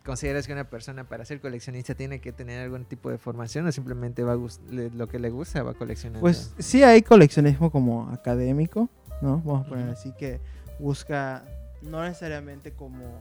[0.05, 3.73] ¿consideras que una persona para ser coleccionista tiene que tener algún tipo de formación o
[3.73, 4.39] simplemente va a
[4.71, 6.21] le- lo que le gusta va coleccionando?
[6.21, 8.89] Pues sí hay coleccionismo como académico,
[9.23, 9.39] ¿no?
[9.45, 10.41] Vamos a poner así que
[10.79, 11.45] busca
[11.83, 13.21] no necesariamente como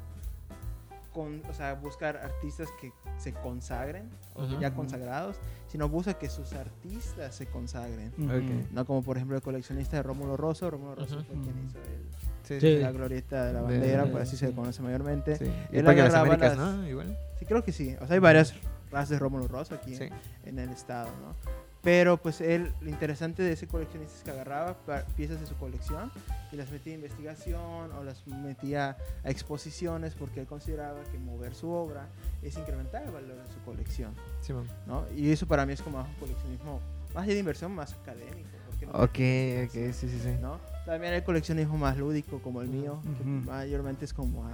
[1.13, 4.59] con, o sea, buscar artistas que se consagren, o Ujú.
[4.59, 8.11] ya consagrados, sino busca que sus artistas se consagren.
[8.17, 8.25] Ujú.
[8.35, 8.71] Ok.
[8.71, 11.23] No como por ejemplo el coleccionista de Rómulo Rosso, Rómulo Rosso Ujú.
[11.25, 12.07] fue quien hizo el-
[12.43, 12.77] sí, Sí.
[12.79, 15.37] la glorieta de la De- bandera, de- por así se le conoce mayormente.
[15.37, 15.45] sí.
[15.71, 16.87] Él de las Américas, las- ¿no?
[16.87, 17.17] Igual.
[17.39, 17.95] Sí, creo que sí.
[18.01, 18.53] O sea, hay varias
[18.91, 20.09] razas de Rómulo Rosso aquí Sí.
[20.45, 21.35] en el estado, ¿no?
[21.83, 24.77] Pero pues él, lo interesante de ese coleccionista es que agarraba
[25.17, 26.09] piezas de su colección
[26.53, 31.53] y las metía a investigación o las metía a exposiciones porque él consideraba que mover
[31.53, 32.07] su obra
[32.41, 34.65] es incrementar el valor de su colección, Simón.
[34.87, 35.03] ¿no?
[35.13, 36.79] Y eso para mí es como un coleccionismo
[37.13, 38.47] más de inversión, más académico.
[38.81, 39.19] no Ok,
[39.67, 40.37] ok, sí, sí, sí.
[40.41, 40.59] ¿no?
[40.85, 43.45] También hay coleccionismo más lúdico como el mío, que Ujú.
[43.45, 44.51] mayormente es como a,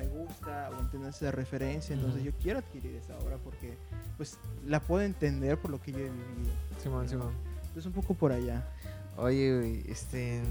[0.00, 3.76] me gusta o entiendo esa referencia, entonces yo quiero adquirir esa obra porque
[4.16, 6.52] pues la puedo entender por lo que yo he vivido.
[6.82, 7.34] Simón, Simón.
[7.56, 8.66] Entonces un poco por allá.
[9.16, 10.42] Oye, este.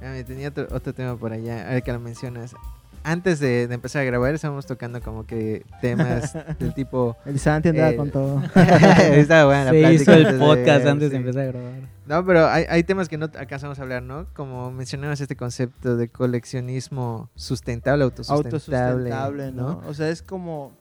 [0.00, 2.54] me tenía otro, otro tema por allá, ahora que lo mencionas.
[3.04, 7.16] Antes de, de empezar a grabar, estábamos tocando como que temas del tipo.
[7.26, 8.42] El Santi andaba Eh, con todo.
[8.54, 11.72] Estaba buena la Se plática hizo el antes de- podcast antes de empezar a grabar.
[12.06, 14.26] No, pero hay, hay temas que no alcanzamos a hablar, ¿no?
[14.34, 19.12] Como mencionabas este concepto de coleccionismo sustentable, autosustentable.
[19.12, 19.82] Autosustentable, ¿no?
[19.88, 20.72] O sea, es como,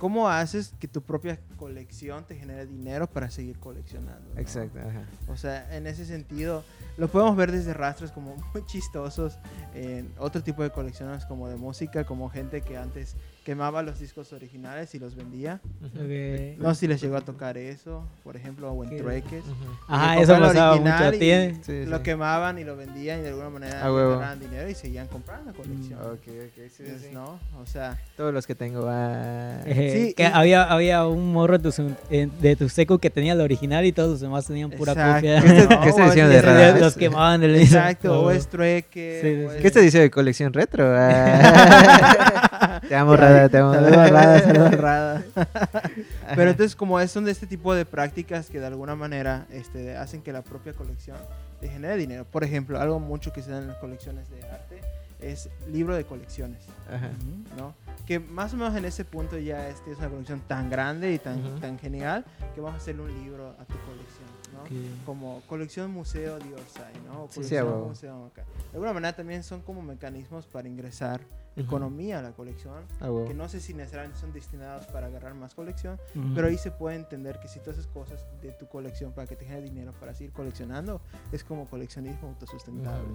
[0.00, 4.34] ¿cómo haces que tu propia colección te genere dinero para seguir coleccionando?
[4.34, 4.40] ¿no?
[4.40, 5.04] Exacto, ajá.
[5.28, 6.64] O sea, en ese sentido,
[6.96, 9.38] lo podemos ver desde rastros como muy chistosos
[9.74, 14.32] en otro tipo de colecciones como de música, como gente que antes quemaba los discos
[14.32, 15.60] originales y los vendía.
[16.58, 19.42] No sé si les llegó a tocar eso, por ejemplo, o en trueques.
[19.88, 20.86] Ajá, que eso el pasaba mucho.
[20.86, 21.58] y.
[21.62, 22.02] Sí, Lo sí.
[22.02, 25.98] quemaban y lo vendían y de alguna manera ganaban dinero y seguían comprando la colección.
[26.00, 27.14] Ok, ok, sí, Entonces, sí.
[27.14, 27.38] ¿no?
[27.60, 28.84] O sea, Todos los que tengo.
[28.88, 32.98] ah, Eh, Sí, que y- había, había un morro de tu, eh, de tu seco
[32.98, 35.16] que tenía el original y todos los demás tenían pura Exacto.
[35.16, 35.40] copia.
[35.42, 39.18] ¿Qué diciendo es de los quemaban del exacto, o es trueque.
[39.22, 39.56] Sí, sí, o sí.
[39.56, 40.84] es- ¿Qué este dice de colección retro?
[40.94, 42.80] Ah.
[42.88, 43.74] te amo, Rada, te amo.
[43.74, 45.22] Saludos a Rada, saludos a Rada.
[46.34, 49.96] Pero entonces como es, son de este tipo de prácticas que de alguna manera este,
[49.96, 51.16] hacen que la propia colección
[51.60, 52.24] te genere dinero.
[52.24, 54.80] Por ejemplo, algo mucho que se da en las colecciones de arte
[55.22, 57.10] es libro de colecciones, Ajá.
[57.56, 57.74] ¿no?
[58.06, 61.18] Que más o menos en ese punto ya este es una colección tan grande y
[61.18, 64.58] tan, tan genial que vamos a hacerle un libro a tu colección, ¿no?
[64.58, 64.64] ¿no?
[64.64, 65.04] Ok.
[65.06, 67.24] Como colección museo de Orsay, ¿no?
[67.24, 67.88] O Sí, sí, colección a huevo.
[67.88, 68.42] museo acá.
[68.42, 71.20] De alguna manera también son como mecanismos para ingresar
[71.56, 75.54] economía a la colección, Ah, que no sé si necesariamente son destinados para agarrar más
[75.54, 75.98] colección,
[76.34, 79.36] pero ahí se puede entender que si tú haces cosas de tu colección para que
[79.36, 81.00] te genere dinero para seguir coleccionando,
[81.32, 83.08] es como coleccionismo autosustentable.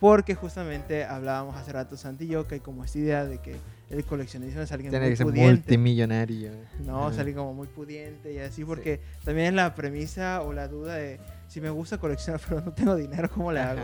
[0.00, 3.56] Porque justamente hablábamos hace rato Santi y yo que hay como esta idea de que
[3.90, 5.52] el coleccionismo es alguien Tiene muy que ser pudiente.
[5.54, 6.52] multimillonario.
[6.84, 7.12] No, Ajá.
[7.14, 10.94] es alguien como muy pudiente y así, porque también es la premisa o la duda
[10.94, 13.80] de si me gusta coleccionar pero no tengo dinero, ¿cómo le hago?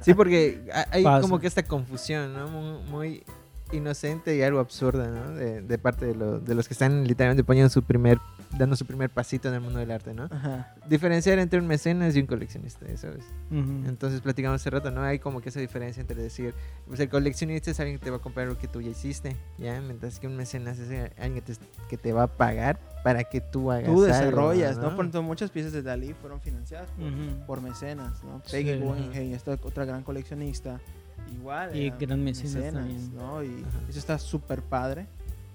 [0.00, 2.48] Sí, porque ha- hay como que esta confusión, ¿no?
[2.48, 3.24] Muy, muy
[3.72, 5.32] inocente y algo absurda, ¿no?
[5.34, 8.18] De, de parte de, lo- de los que están literalmente poniendo su primer,
[8.56, 10.24] dando su primer pasito en el mundo del arte, ¿no?
[10.30, 10.74] Ajá.
[10.88, 13.24] Diferenciar entre un mecenas y un coleccionista, ¿sabes?
[13.50, 13.88] Ujú.
[13.88, 15.02] Entonces platicamos hace rato, ¿no?
[15.02, 16.54] Hay como que esa diferencia entre decir,
[16.88, 19.36] pues el coleccionista es alguien que te va a comprar lo que tú ya hiciste,
[19.58, 19.80] ¿ya?
[19.80, 23.40] Mientras que un mecenas es alguien que te, que te va a pagar para que
[23.40, 24.90] tú hagas Tú algo, desarrollas, ¿no?
[24.90, 24.96] ¿no?
[24.96, 27.46] Por ejemplo, muchas piezas de Dalí fueron financiadas por, Ujú.
[27.46, 28.42] por mecenas, ¿no?
[28.44, 28.78] Sí, Peggy.
[28.80, 30.80] Guggenheim, esta otra gran coleccionista,
[31.32, 31.74] igual.
[31.76, 33.14] Y gran mecenas también.
[33.14, 33.42] ¿no?
[33.44, 33.78] Y Ajá.
[33.88, 35.06] eso está súper padre,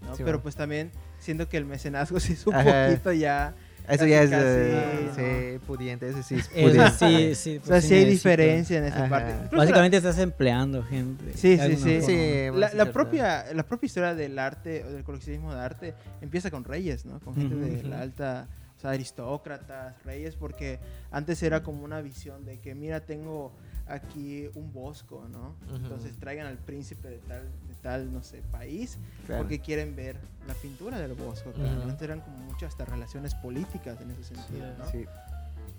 [0.02, 0.16] ¿no?
[0.16, 0.44] Sí, Pero bueno.
[0.44, 2.88] pues también siento que el mecenazgo se hizo un Ajá.
[2.88, 3.54] poquito ya...
[3.88, 5.12] Eso casi, ya es casi, eh,
[5.60, 7.58] sí, pudiente, eso sí es Eso sí, sí.
[7.58, 9.10] O pues sea, sí sí hay diferencia en esa Ajá.
[9.10, 9.32] parte.
[9.32, 11.34] Incluso Básicamente estás empleando gente.
[11.34, 12.02] Sí, sí, sí.
[12.02, 16.50] Sí, la, sí, propia, la propia historia del arte o del coleccionismo de arte empieza
[16.50, 17.20] con reyes, ¿no?
[17.20, 20.80] Con gente de la alta, o sea, aristócratas, reyes, porque
[21.12, 23.54] antes era como una visión de que, mira, tengo
[23.88, 25.56] aquí un bosco, ¿no?
[25.76, 27.44] Entonces traigan al príncipe de tal,
[27.86, 29.44] tal, no sé, país, Claro.
[29.44, 30.18] porque quieren ver
[30.48, 31.60] la pintura del bosco Ujú.
[31.62, 31.68] ¿no?
[31.84, 34.90] Entonces eran como muchas hasta relaciones políticas en ese sentido, ¿no?
[34.90, 35.06] Sí.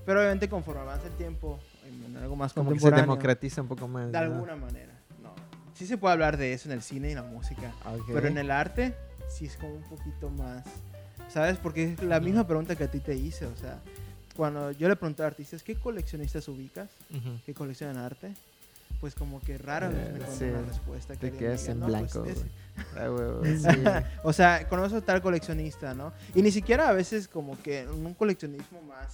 [0.05, 3.61] Pero obviamente conforme avanza el tiempo, en, en algo más Como que se contemporáneo, democratiza
[3.61, 4.07] un poco más.
[4.07, 4.19] de ¿no?
[4.19, 5.35] alguna manera, no.
[5.75, 8.11] Sí se puede hablar de eso en el cine y la música, Ok.
[8.15, 8.95] pero en el arte
[9.29, 10.65] sí es como un poquito más,
[11.29, 11.57] ¿sabes?
[11.59, 13.81] Porque es la misma pregunta que a ti te hice, o sea,
[14.37, 16.89] cuando yo le pregunté a artistas, ¿qué coleccionistas ubicas?
[17.11, 17.41] Ujú.
[17.45, 18.33] ¿Qué coleccionan arte?
[19.01, 20.45] Pues como que rara vez me sí.
[20.45, 22.41] una respuesta que Te quedas diga, en "No, pues blanco, ese".
[22.41, 22.51] güey.
[22.97, 24.07] Ah, huevo, sí.
[24.23, 26.13] O sea, conozco tal coleccionista, ¿no?
[26.35, 29.13] Y ni siquiera a veces como que en un coleccionismo más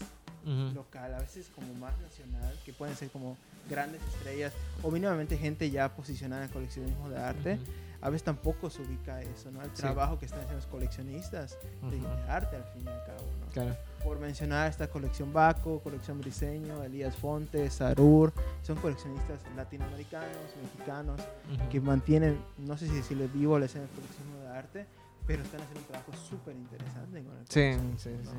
[0.75, 3.37] local, a veces como más nacional, que pueden ser como
[3.71, 7.59] grandes estrellas o mínimamente gente ya posicionada en el coleccionismo de arte.
[8.03, 9.63] A veces tampoco se ubica eso, ¿no?
[9.63, 9.83] El Sí.
[9.83, 11.57] trabajo que están haciendo los coleccionistas
[11.89, 13.47] de, arte al fin y al cabo, ¿no?
[13.53, 13.77] Claro.
[14.03, 21.69] Por mencionar esta colección Baco, colección Briseño, Elías Fontes, Sarur, son coleccionistas latinoamericanos, mexicanos, Ujú.
[21.71, 24.87] que mantienen, no sé si decirle vivo la escena del coleccionismo de arte,
[25.25, 28.31] pero están haciendo un trabajo súper interesante con el Sí, sí, ¿no?
[28.33, 28.37] sí.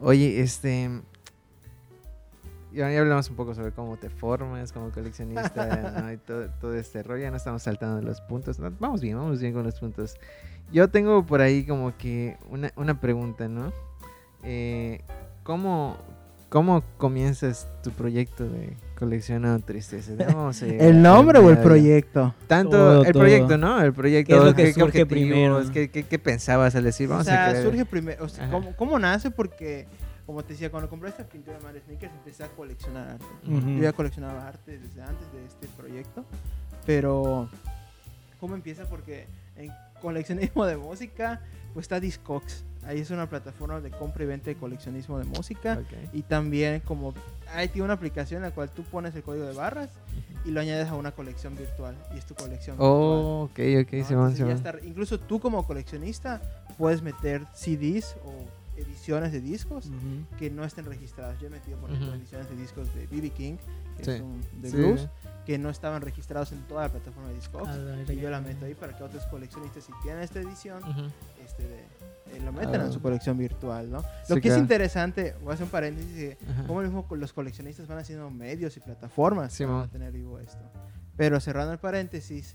[0.00, 1.02] Oye, este.
[2.72, 6.12] Ya, ya hablamos un poco sobre cómo te formas como coleccionista ¿no?
[6.12, 7.22] y todo, todo este rollo.
[7.22, 8.58] Ya no estamos saltando de los puntos.
[8.58, 10.16] No, vamos bien, vamos bien con los puntos.
[10.70, 13.72] Yo tengo por ahí como que una, una pregunta, ¿no?
[14.42, 15.00] Eh,
[15.42, 15.96] ¿cómo,
[16.48, 20.16] ¿Cómo comienzas tu proyecto de coleccionando tristezas?
[20.16, 22.34] Vamos a llegar ¿El nombre o el proyecto?
[22.46, 23.20] Tanto Todo, el todo.
[23.20, 23.82] proyecto, ¿no?
[23.82, 24.32] El proyecto.
[24.32, 25.08] ¿Qué es lo que surge objetivos?
[25.10, 25.62] primero?
[25.72, 27.06] ¿Qué, qué, qué pensabas al decir?
[27.06, 28.50] Vamos o sea, a surge primero, o sea.
[28.50, 29.30] ¿cómo, cómo nace?
[29.30, 29.86] Porque,
[30.28, 33.24] como te decía, cuando compré esta pintura de Mario Sneakers empecé a coleccionar arte.
[33.46, 33.66] Ujú.
[33.70, 36.22] Yo ya coleccionaba arte desde antes de este proyecto,
[36.84, 37.48] pero
[38.38, 38.84] ¿cómo empieza?
[38.84, 41.40] Porque en coleccionismo de música,
[41.72, 42.62] pues está Discogs.
[42.84, 45.78] Ahí es una plataforma de compra y venta de coleccionismo de música.
[45.80, 45.96] Ok.
[46.12, 47.14] Y también como
[47.54, 49.88] ahí tiene una aplicación en la cual tú pones el código de barras
[50.44, 51.94] y lo añades a una colección virtual.
[52.14, 53.90] Y es tu colección Oh, ok, ok, virtual.
[53.90, 54.28] ¿no?
[54.28, 54.50] Entonces ya Simón.
[54.56, 56.42] está- incluso tú como coleccionista
[56.76, 60.36] puedes meter CDs o ediciones de discos Ujú.
[60.38, 61.38] que no estén registradas.
[61.40, 62.18] Yo he metido, por ejemplo, Ujú.
[62.18, 63.30] ediciones de discos de B.B.
[63.30, 63.56] King,
[63.96, 64.10] que Sí.
[64.12, 64.76] es un de Sí.
[64.76, 65.08] blues,
[65.44, 67.70] que no estaban registrados en toda la plataforma de Discogs.
[68.10, 70.82] Y yo la meto ahí para que otros coleccionistas, si tienen esta edición,
[71.44, 72.84] este de, eh, lo metan Ah.
[72.86, 74.02] en su colección virtual, ¿no?
[74.02, 76.36] Sí, Lo que es interesante, voy a hacer un paréntesis,
[76.66, 79.78] como mismo los coleccionistas van haciendo medios y plataformas Sí, para mo.
[79.80, 80.58] mantener vivo esto.
[81.16, 82.54] Pero cerrando el paréntesis,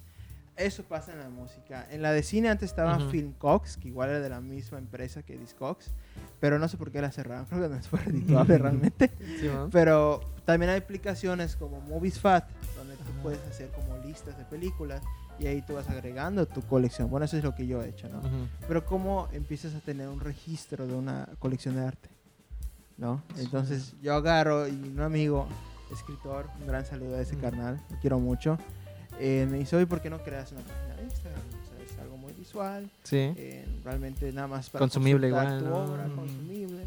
[0.55, 1.87] eso pasa en la música.
[1.89, 3.09] En la de cine antes estaba Ujú.
[3.09, 5.91] Filmcox, que igual era de la misma empresa que Discogs,
[6.39, 9.11] pero no sé por qué la cerraron, creo que no es fue redituable realmente.
[9.71, 15.01] Pero también hay aplicaciones como Movies Fat, donde tú puedes hacer como listas de películas
[15.39, 17.09] y ahí tú vas agregando tu colección.
[17.09, 18.21] Bueno, eso es lo que yo he hecho, ¿no?
[18.67, 22.09] Pero cómo empiezas a tener un registro de una colección de arte,
[22.97, 23.23] ¿no?
[23.37, 25.47] Entonces yo agarro y un amigo,
[25.91, 27.41] escritor, un gran saludo a ese Mm.
[27.41, 28.57] carnal, lo quiero mucho,
[29.25, 31.41] eh, me dice, oye, ¿por qué no creas una página de Instagram?
[31.41, 33.17] O sea, es algo muy visual, Sí.
[33.37, 35.75] eh, realmente nada más para Consumible igual, tu ¿no?
[35.77, 36.15] obra, Mm.
[36.15, 36.83] consumible.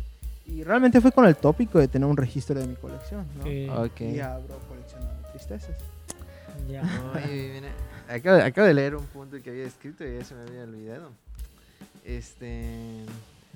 [0.47, 3.45] Y realmente fue con el tópico de tener un registro de mi colección, ¿no?
[3.45, 4.01] Que- Ok.
[4.03, 5.77] Y abro coleccionando tristezas.
[6.71, 6.83] ya.
[7.15, 7.69] Oye, mira,
[8.15, 11.11] acabo, acabo de leer un punto que había escrito y ya se me había olvidado.
[12.05, 12.65] Este.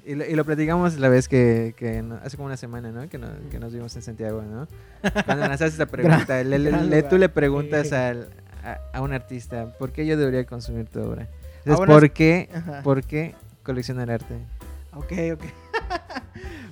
[0.07, 3.09] Y lo, y lo platicamos la vez que, que no- hace como una semana, ¿no?
[3.09, 4.66] Que, no- que nos vimos en Santiago, ¿no?
[5.27, 5.87] Cuando nos haces esta
[6.31, 8.29] pregunta, le, le- gran le- tú le preguntas al,
[8.64, 11.29] a, a un artista, ¿por qué yo debería consumir tu obra?
[11.59, 12.83] Entonces, Ahora ¿por es- qué, Ajá.
[12.83, 14.35] ¿por qué coleccionar arte?
[14.94, 15.44] Ok, ok.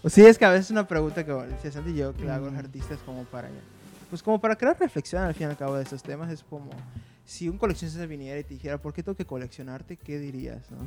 [0.03, 2.25] Pues sí, es que a veces es una pregunta que bueno, Santi y yo que
[2.25, 2.65] le hago a los Mm.
[2.65, 3.49] artistas como para
[4.11, 6.71] pues como para crear reflexión al fin y al cabo de estos temas es como
[7.27, 9.97] si un coleccionista viniera y te dijera ¿por qué tengo que coleccionarte?
[9.97, 10.71] ¿qué dirías?
[10.71, 10.79] ¿no?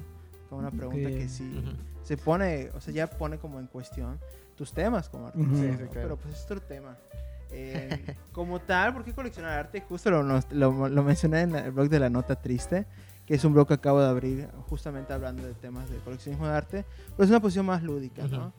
[0.50, 1.16] Como una pregunta Ok.
[1.16, 1.76] que sí Ujú.
[2.04, 4.20] se pone, o sea, ya pone como en cuestión
[4.58, 5.62] tus temas como artista, Ujú.
[5.62, 5.64] ¿no?
[5.64, 5.92] Sí, sí, claro.
[5.94, 6.98] pero pues es otro tema.
[7.52, 9.82] Eh, como tal, ¿por qué coleccionar arte?
[9.82, 12.86] Justo lo, lo, lo mencioné en el blog de la Nota Triste,
[13.26, 16.54] que es un blog que acabo de abrir justamente hablando de temas de coleccionismo de
[16.54, 18.48] arte, pero es una posición más lúdica, ¿no?
[18.48, 18.54] Ujú.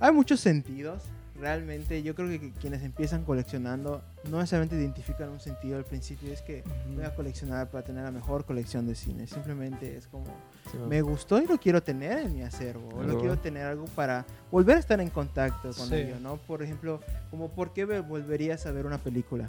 [0.00, 1.04] Hay muchos sentidos,
[1.36, 6.42] realmente yo creo que, quienes empiezan coleccionando no necesariamente identifican un sentido al principio, es
[6.42, 10.24] que voy a coleccionar para tener la mejor colección de cine, simplemente es como
[10.72, 12.88] Sí, me gustó y lo quiero tener en mi acervo.
[12.96, 15.94] O lo quiero tener algo para volver a estar en contacto con Sí.
[15.94, 16.36] ello, ¿no?
[16.38, 19.48] Por ejemplo, como por qué ve- volverías a ver una película.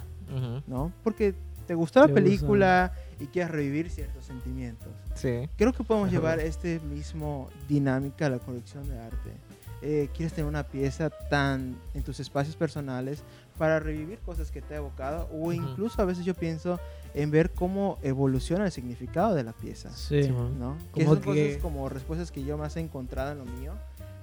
[0.67, 0.91] ¿no?
[1.03, 1.33] Porque
[1.65, 2.23] te gustó la Te gusta.
[2.23, 4.89] película y quieres revivir ciertos sentimientos.
[5.15, 5.49] Sí.
[5.57, 6.17] Creo que podemos Ajá.
[6.17, 9.31] llevar este mismo dinámica a la colección de arte.
[9.83, 13.21] Eh, quieres tener una pieza tan en tus espacios personales
[13.59, 16.79] para revivir cosas que te ha evocado o incluso a veces yo pienso
[17.13, 19.89] en ver cómo evoluciona el significado de la pieza.
[19.91, 20.29] Sí.
[20.29, 20.77] ¿no?
[20.95, 23.73] Que Como son que- cosas como respuestas que yo más he encontrado en lo mío,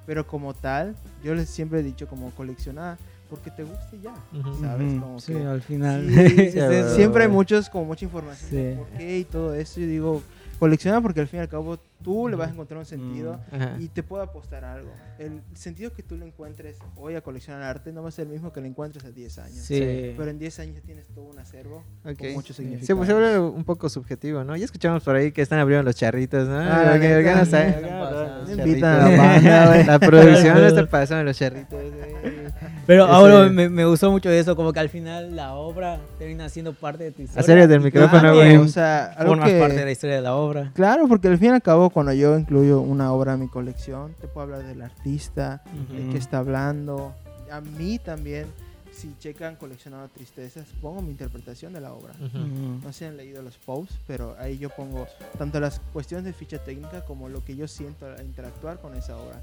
[0.07, 2.99] pero como tal, yo les siempre he dicho como coleccionar
[3.31, 4.15] porque te guste ya.
[4.61, 5.01] ¿sabes?
[5.01, 6.09] Como sí, que- al final.
[6.09, 8.57] Sí, sí, siempre hay muchos, como mucha información Sí.
[8.57, 10.21] de por qué y todo eso, y digo,
[10.59, 13.77] colecciona porque al fin y al cabo tú le vas a encontrar un sentido Ajá.
[13.81, 14.91] y te puedo apostar algo.
[15.19, 18.33] El sentido que tú le encuentres hoy a coleccionar arte no va a ser el
[18.33, 19.57] mismo que le encuentres a 10 años.
[19.65, 20.13] Sí.
[20.17, 22.19] Pero en 10 años ya tienes todo un acervo Ok.
[22.35, 22.87] con significados.
[22.87, 24.55] Sí, pues se vuelve un poco subjetivo, ¿no?
[24.57, 26.61] Ya escuchamos por ahí que están abriendo los charritos, ¿no?
[26.61, 26.95] Ah,
[27.41, 28.41] pasando.
[28.41, 29.85] los Me invitan a la banda, güey.
[29.85, 31.81] La producción está pasando los charritos.
[31.81, 32.45] güey.
[32.87, 36.75] Pero ahora me, me gustó mucho eso, como que al final la obra termina siendo
[36.75, 37.41] parte de tu historia.
[37.41, 38.69] Acércate del micrófono, también güey.
[38.69, 40.71] O sea, algo Formas que- parte de la historia de la obra.
[40.75, 44.15] Claro, porque al fin y al cabo, cuando yo incluyo una obra en mi colección,
[44.21, 46.13] te puedo hablar del artista, de Ujú.
[46.13, 47.15] qué está hablando.
[47.51, 48.47] A mí también,
[48.93, 52.13] si checan coleccionado tristezas, pongo mi interpretación de la obra.
[52.17, 52.39] Ujú.
[52.39, 52.81] Ujú.
[52.83, 55.07] No sé si han leído los posts, pero ahí yo pongo
[55.39, 59.17] tanto las cuestiones de ficha técnica como lo que yo siento al interactuar con esa
[59.17, 59.41] obra.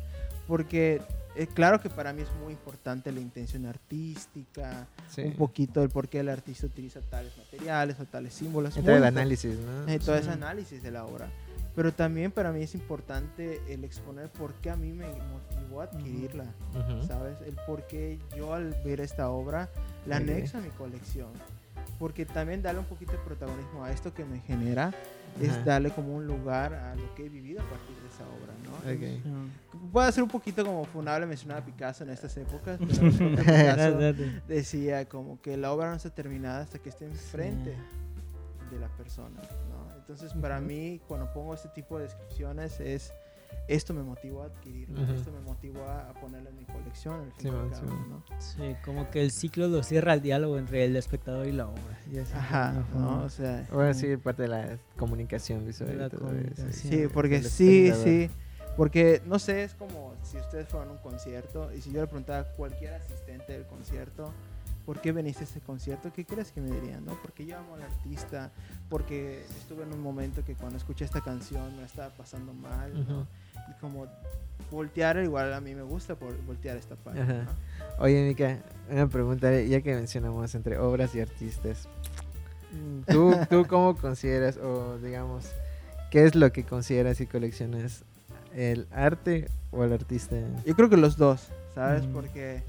[0.48, 1.02] Porque
[1.36, 5.22] eh, claro que para mí es muy importante la intención artística, Sí.
[5.22, 8.76] un poquito el por qué el artista utiliza tales materiales o tales símbolos.
[8.76, 9.88] Entra el análisis, ¿no?
[9.92, 10.22] eh, todo Sí.
[10.24, 11.30] ese análisis de la obra.
[11.76, 15.86] Pero también para mí es importante el exponer por qué a mí me motivó a
[15.86, 17.08] adquirirla, Ujú.
[17.08, 17.38] ¿sabes?
[17.46, 19.70] El por qué yo al ver esta obra
[20.06, 20.22] la Ok.
[20.24, 21.30] anexo a mi colección.
[21.98, 24.92] Porque también darle un poquito de protagonismo a esto que me genera
[25.40, 28.54] es darle como un lugar a lo que he vivido a partir de esa obra,
[28.66, 28.72] ¿no?
[28.92, 29.26] Ok.
[29.80, 29.92] Ujú.
[29.92, 33.98] Puede ser un poquito como funable mencionar a Picasso en estas épocas, pero Picasso
[34.48, 37.76] decía como que la obra no está terminada hasta que esté enfrente
[38.72, 39.91] de la persona, ¿no?
[40.12, 40.66] Entonces, para Ujú.
[40.68, 43.14] mí, cuando pongo este tipo de descripciones, es
[43.70, 45.14] esto me motivó a adquirirlo, Ujú.
[45.14, 48.10] esto me motivó a, a ponerlo en mi colección, al fin al cabo, Simón.
[48.10, 48.42] ¿no?
[48.42, 51.98] Sí, como que el ciclo lo cierra el diálogo entre el espectador y la obra.
[52.12, 52.86] Y Ajá.
[52.94, 53.24] ¿no?
[53.24, 55.98] O sea, Ahora sí, parte de la comunicación visual.
[55.98, 56.74] La comunicación.
[56.74, 58.30] sí, porque sí, sí,
[58.76, 62.08] porque no sé, es como si ustedes fueran a un concierto y si yo le
[62.08, 64.34] preguntara a cualquier asistente del concierto,
[64.92, 66.12] ¿por qué veniste a este concierto?
[66.12, 67.06] ¿Qué crees que me dirían?
[67.06, 67.14] ¿no?
[67.22, 68.52] Porque yo amo al artista,
[68.90, 72.94] porque estuve en un momento que cuando escuché esta canción me la estaba pasando mal,
[72.94, 73.20] ¿no?
[73.20, 73.28] Ujú.
[73.70, 74.08] Y como
[74.70, 77.24] voltear, igual a mí me gusta por voltear esta parte.
[77.24, 77.46] ¿no?
[78.00, 78.58] Oye, Mica,
[78.90, 81.88] una pregunta, ya que mencionamos entre obras y artistas.
[83.08, 85.50] ¿Tú, ¿Tú cómo consideras, o digamos,
[86.10, 88.04] qué es lo que consideras y coleccionas?
[88.54, 90.36] ¿El arte o el artista?
[90.66, 92.04] Yo creo que los dos, ¿sabes?
[92.08, 92.62] Porque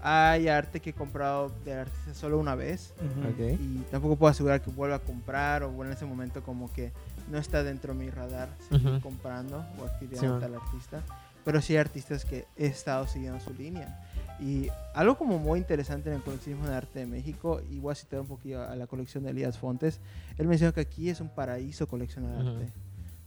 [0.00, 3.28] hay arte que he comprado de artista solo una vez Ujú.
[3.30, 3.60] Ok.
[3.60, 6.92] y tampoco puedo asegurar que vuelva a comprar o bueno, en ese momento como que
[7.30, 9.00] no está dentro de mi radar seguir Ujú.
[9.00, 10.40] comprando o adquiriendo Simón.
[10.40, 11.02] tal artista.
[11.44, 14.04] Pero sí hay artistas que he estado siguiendo su línea.
[14.38, 17.94] Y algo como muy interesante en el coleccionismo de arte de México, y voy a
[17.94, 19.98] citar un poquito a la colección de Elías Fontes,
[20.36, 22.48] él menciona que aquí es un paraíso coleccionar Ujú.
[22.56, 22.72] arte.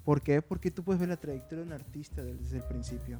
[0.05, 0.41] ¿Por qué?
[0.41, 3.19] Porque tú puedes ver la trayectoria de un artista desde el principio.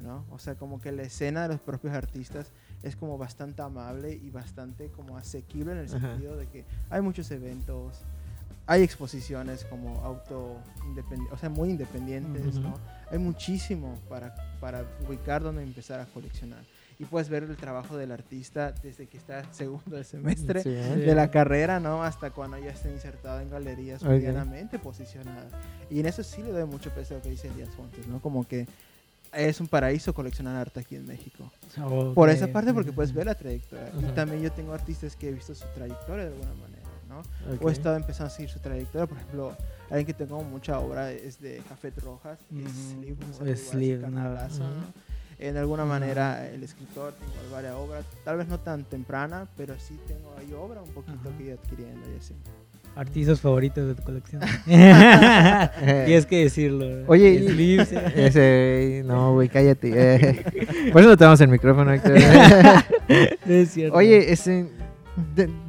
[0.00, 0.24] ¿no?
[0.32, 2.50] O sea, como que la escena de los propios artistas
[2.82, 6.00] es como bastante amable y bastante como asequible en el Ajá.
[6.00, 8.00] sentido de que hay muchos eventos,
[8.66, 12.60] hay exposiciones como auto independientes, o sea, muy independientes, Ujú.
[12.60, 12.74] ¿no?
[13.10, 16.60] Hay muchísimo para, para ubicar donde empezar a coleccionar.
[16.98, 20.96] Y puedes ver el trabajo del artista desde que está segundo del semestre Sí, ¿eh?
[20.96, 22.04] De la carrera, ¿no?
[22.04, 25.50] Hasta cuando ya está insertado en galerías medianamente posicionadas.
[25.90, 28.20] Y en eso sí le doy mucho peso a lo que dice Elías Fontes, ¿no?
[28.20, 28.66] Como que
[29.32, 31.50] es un paraíso coleccionar arte aquí en México.
[31.82, 32.14] Ok.
[32.14, 33.90] Por esa parte, porque puedes ver la trayectoria.
[33.94, 34.12] Y Ujú.
[34.14, 37.20] también yo tengo artistas que he visto su trayectoria de alguna manera, ¿no?
[37.54, 37.62] Ok.
[37.64, 39.06] O he estado empezando a seguir su trayectoria.
[39.06, 39.56] Por ejemplo,
[39.88, 42.38] alguien que tengo mucha obra es de Café Rojas,
[43.44, 44.74] ese Sleeve, una- canalazo, Ujú.
[44.74, 45.12] ¿no?
[45.38, 49.98] En alguna manera, el escritor, tengo varias obras, tal vez no tan temprana, pero sí
[50.06, 52.34] tengo ahí obra un poquito que he ido adquiriendo y así.
[52.94, 54.42] Artistas favoritos de tu colección.
[54.64, 57.04] Tienes que decirlo.
[57.06, 58.12] Oye, eh.
[58.16, 59.92] Ese, no, güey, cállate.
[59.94, 60.44] eh.
[60.92, 62.16] Por eso no te damos el micrófono, Héctor.
[63.46, 63.96] Es cierto.
[63.96, 64.68] Oye, ese,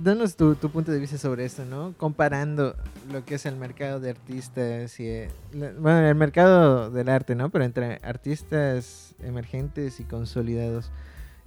[0.02, 1.94] danos tu, tu punto de vista sobre esto, ¿no?
[1.98, 2.76] Comparando
[3.12, 5.08] lo que es el mercado de artistas y...
[5.08, 7.50] eh, bueno, el mercado del arte, ¿no?
[7.50, 10.92] Pero entre artistas emergentes y consolidados.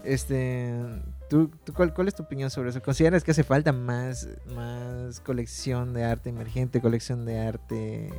[0.05, 0.73] Este,
[1.29, 2.83] ¿tú, tú cuál, cuál es tu opinión sobre eso?
[2.83, 8.13] ¿Consideras que hace falta más, más colección de arte emergente, colección de arte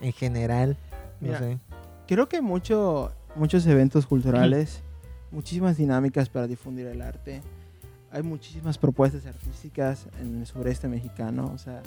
[0.00, 0.76] en general?
[1.20, 1.58] No Mira, sé.
[2.06, 4.82] Creo que mucho, muchos eventos culturales,
[5.30, 7.42] muchísimas dinámicas para difundir el arte.
[8.12, 11.52] Hay muchísimas propuestas artísticas en el sureste mexicano.
[11.54, 11.82] O sea,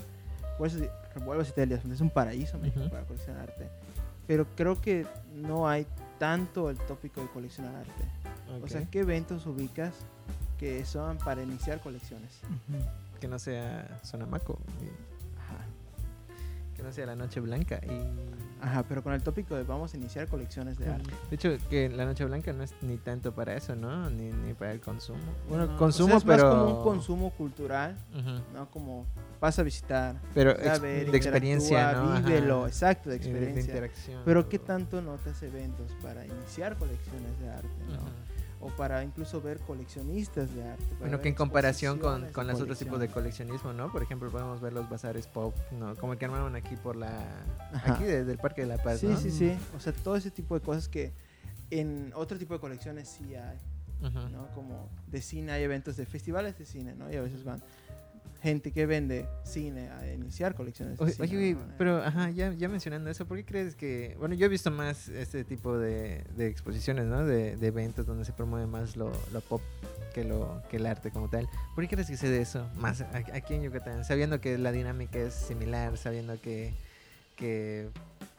[0.58, 0.80] por eso
[1.26, 3.68] vuelvo a citar Elías, es un paraíso México para coleccionar arte.
[4.26, 5.06] Pero creo que
[5.36, 5.86] no hay
[6.18, 8.06] tanto el tópico de coleccionar arte.
[8.64, 8.86] O sea.
[8.86, 9.94] ¿qué eventos ubicas
[10.64, 12.40] que son para iniciar colecciones?
[13.20, 14.86] Que no sea Sonamaco, y
[15.38, 15.66] Ajá.
[16.74, 17.82] que no sea la Noche Blanca.
[17.86, 21.12] Y Ajá, pero con el tópico de vamos a iniciar colecciones de arte.
[21.30, 24.10] de hecho, que la Noche Blanca no es ni tanto para eso, ¿no?
[24.10, 25.20] Ni, ni para el consumo.
[25.50, 26.44] Bueno, No, o consumo, sea, es pero.
[26.46, 27.98] más como un consumo cultural.
[28.54, 28.70] ¿no?
[28.72, 29.06] Como
[29.42, 32.22] vas a visitar, Pero a ver, de experiencia, ¿no?
[32.22, 32.68] Vívelo, Ajá.
[32.70, 34.22] exacto, de Y de- de experiencia.
[34.24, 37.68] Pero ¿qué tanto notas eventos para iniciar colecciones de arte?
[37.90, 38.33] ¿no?
[38.64, 40.86] O para incluso ver coleccionistas de arte.
[41.00, 43.92] Bueno, que en comparación con, con los otros tipos de coleccionismo, ¿no?
[43.92, 45.96] Por ejemplo, podemos ver los bazares pop, ¿no?
[45.96, 47.10] Como el que armaron aquí por la...
[47.74, 47.96] Ajá.
[47.96, 49.18] Aquí de- del Parque de la Paz, Sí, ¿no?
[49.18, 49.54] sí, sí.
[49.76, 51.12] O sea, todo ese tipo de cosas que
[51.72, 53.58] en otro tipo de colecciones sí hay.
[54.32, 54.48] ¿no?
[54.54, 57.10] Como de cine hay eventos de festivales de cine, ¿no?
[57.12, 57.62] Y a veces van
[58.44, 61.28] gente que vende cine a iniciar colecciones de cine.
[61.28, 61.62] oye, ¿no?
[61.78, 65.08] pero ajá, ya, ya mencionando eso, ¿por qué crees que, bueno, yo he visto más
[65.08, 67.26] este tipo de, de exposiciones, ¿no?
[67.26, 69.62] De, de eventos donde se promueve más lo, lo pop
[70.14, 71.48] que lo que el arte como tal.
[71.74, 74.04] ¿Por qué crees que se de eso más aquí en Yucatán?
[74.04, 76.74] Sabiendo que la dinámica es similar, sabiendo que,
[77.38, 77.90] que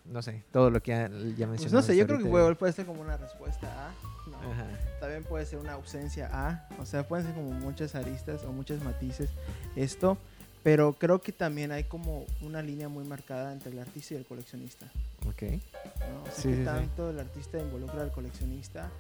[0.05, 1.61] no sé, todo lo que ya, ya mencionamos.
[1.61, 3.93] Pues no sé, yo creo que igual puede ser como una respuesta A.
[4.31, 4.53] ¿no?
[4.53, 4.67] Ajá.
[5.01, 6.69] También puede ser una ausencia A.
[6.79, 9.31] O sea, pueden ser como muchas aristas o muchos matices
[9.77, 10.19] esto.
[10.63, 14.25] Pero creo que también hay como una línea muy marcada entre el artista y el
[14.25, 14.87] coleccionista.
[15.29, 15.43] Ok.
[15.43, 16.23] ¿no?
[16.23, 16.65] O sea, Sí, que sí, sí.
[16.65, 18.91] tanto el artista involucra al coleccionista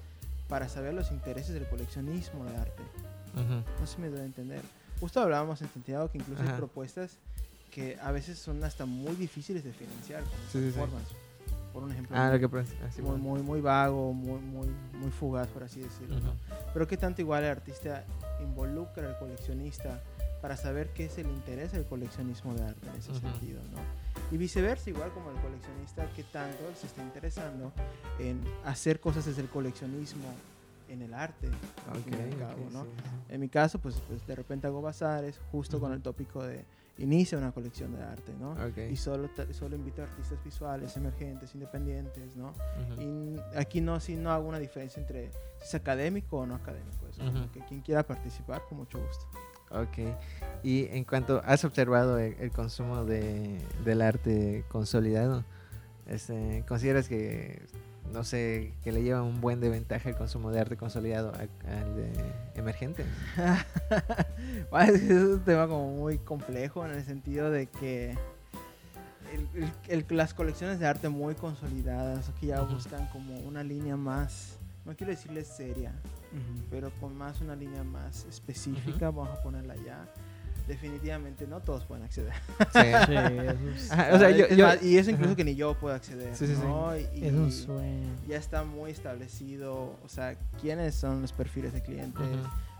[0.48, 2.82] para saber los intereses del coleccionismo de arte.
[3.34, 3.62] Ujú.
[3.80, 4.60] No sé si me doy a entender.
[5.00, 6.52] Justo hablábamos en Santiago que incluso Ajá.
[6.52, 7.16] hay propuestas
[7.74, 10.78] que a veces son hasta muy difíciles de financiar con Sí, sí, sí.
[10.78, 11.02] formas.
[11.72, 12.72] Por un ejemplo, Ah, muy- lo que pasa.
[12.84, 16.20] ah, muy, muy, muy vago, muy, muy, muy fugaz, por así decirlo.
[16.20, 16.30] ¿no?
[16.30, 16.38] Ujú.
[16.72, 18.04] Pero que tanto igual el artista
[18.40, 20.00] involucra al coleccionista
[20.40, 23.20] para saber qué es el interés del coleccionismo de arte en ese Ujú.
[23.20, 23.80] sentido, ¿no?
[24.30, 27.72] Y viceversa, igual como el coleccionista, que tanto se está interesando
[28.20, 30.28] en hacer cosas desde el coleccionismo
[30.88, 31.48] en el arte,
[31.90, 32.86] al Ok, fin y al cabo, ok, ¿no?
[33.28, 35.96] En mi caso, pues, pues de repente hago bazares justo con Ujú.
[35.96, 36.64] el tópico de
[36.98, 38.52] inicia una colección de arte, ¿no?
[38.52, 38.78] Ok.
[38.90, 42.54] Y solo, solo invito a artistas visuales, emergentes, independientes, ¿no?
[42.92, 43.02] Ujú.
[43.02, 47.06] Y aquí no, sí no hago una diferencia entre si es académico o no académico.
[47.16, 47.50] Como Ujú.
[47.52, 49.24] que quien quiera participar, con mucho gusto.
[49.70, 50.16] Ok.
[50.62, 55.44] Y en cuanto has observado el, el consumo de, del arte consolidado,
[56.06, 57.62] este, ¿consideras que,
[58.14, 61.40] no sé, que le lleva un buen de ventaja el consumo de arte consolidado a-
[61.80, 62.12] al de
[62.54, 63.04] emergente?
[64.88, 68.16] Es un tema como muy complejo en el sentido de que
[69.32, 72.74] el- el- el- las colecciones de arte muy consolidadas, que ya Ujú.
[72.74, 75.92] buscan como una línea más, no quiero decirles seria,
[76.70, 80.06] pero con más una línea más específica, vamos a ponerla ya.
[80.66, 82.32] Definitivamente no todos pueden acceder.
[82.72, 82.80] Sí.
[83.06, 85.36] Sí, eso es, Ajá, o sea, yo, Es yo- más, y eso incluso ajá.
[85.36, 86.34] que ni yo puedo acceder.
[86.34, 86.62] Sí, sí, sí.
[86.62, 86.96] ¿no?
[86.96, 88.08] Y- es un sueño.
[88.26, 92.26] ya está muy establecido, o sea, quiénes son los perfiles de clientes,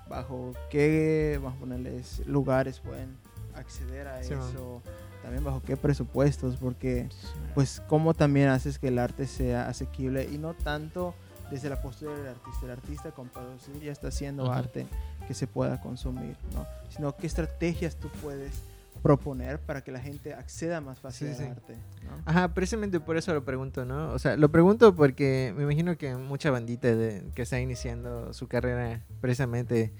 [0.08, 3.16] bajo qué, vamos a ponerles, lugares pueden
[3.54, 4.48] acceder a Sí, man.
[4.48, 4.82] eso,
[5.22, 7.08] también bajo qué presupuestos, porque
[7.54, 11.14] pues cómo también haces que el arte sea asequible y no tanto
[11.50, 12.64] desde la postura del artista.
[12.64, 14.86] El artista con producir ya está haciendo arte
[15.26, 16.66] que se pueda consumir, ¿no?
[16.90, 18.52] Sino qué estrategias tú puedes
[19.02, 21.50] proponer para que la gente acceda más fácil Sí, al sí.
[21.50, 22.22] arte, ¿no?
[22.24, 24.12] Ajá, precisamente por eso lo pregunto, ¿no?
[24.12, 28.48] O sea, lo pregunto porque me imagino que mucha bandita de, que está iniciando su
[28.48, 29.92] carrera precisamente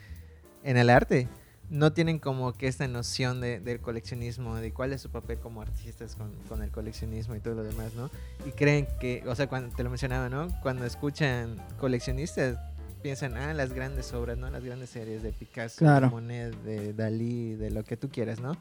[0.63, 1.29] en el arte
[1.71, 5.63] no tienen como que esta noción de, del coleccionismo, de cuál es su papel como
[5.63, 8.11] artistas con, con, el coleccionismo y todo lo demás, ¿no?
[8.47, 10.49] Y creen que, o sea, cuando te lo mencionaba, ¿no?
[10.63, 12.59] Cuando escuchan coleccionistas,
[13.05, 14.49] piensan, ah, las grandes obras, ¿no?
[14.49, 18.57] Las grandes series de Picasso, de Monet, de Dalí, de lo que tú quieras, ¿no?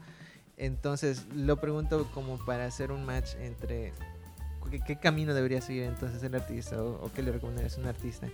[0.58, 3.94] Entonces, lo pregunto como para hacer un match entre
[4.86, 8.28] qué, camino debería seguir entonces el artista o, qué le recomendarías a un artista.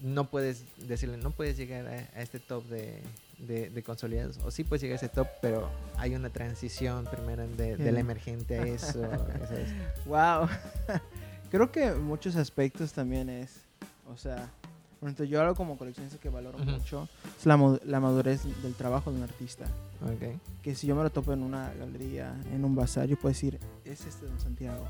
[0.00, 3.02] No puedes decirle, no puedes llegar a, este top de,
[3.40, 4.38] de, consolidados.
[4.44, 8.60] O sí puedes llegar a ese top, pero hay una transición primero de, la emergente
[8.60, 9.02] a eso.
[10.06, 10.48] wow.
[11.50, 13.56] Creo que en muchos aspectos también es,
[14.06, 14.52] o sea,
[15.28, 19.22] yo algo como coleccionista que valoro mucho es la, la, madurez del trabajo de un
[19.22, 19.66] artista.
[20.16, 20.38] Okay.
[20.62, 23.58] Que si yo me lo topo en una galería, en un bazar, yo puedo decir,
[23.84, 24.84] es este Don Santiago.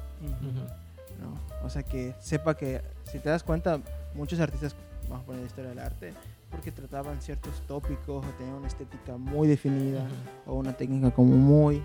[1.20, 1.66] ¿No?
[1.66, 3.80] O sea, que sepa que, si te das cuenta,
[4.14, 4.74] muchos artistas,
[5.09, 6.12] vamos a poner la historia del arte,
[6.50, 10.07] porque trataban ciertos tópicos o tenían una estética muy definida
[10.46, 11.82] o una técnica como muy,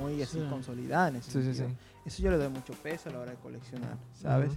[0.00, 1.64] muy así consolidada en ese sí, sí,
[2.04, 4.52] Eso yo le doy mucho peso a la hora de coleccionar, ¿sabes?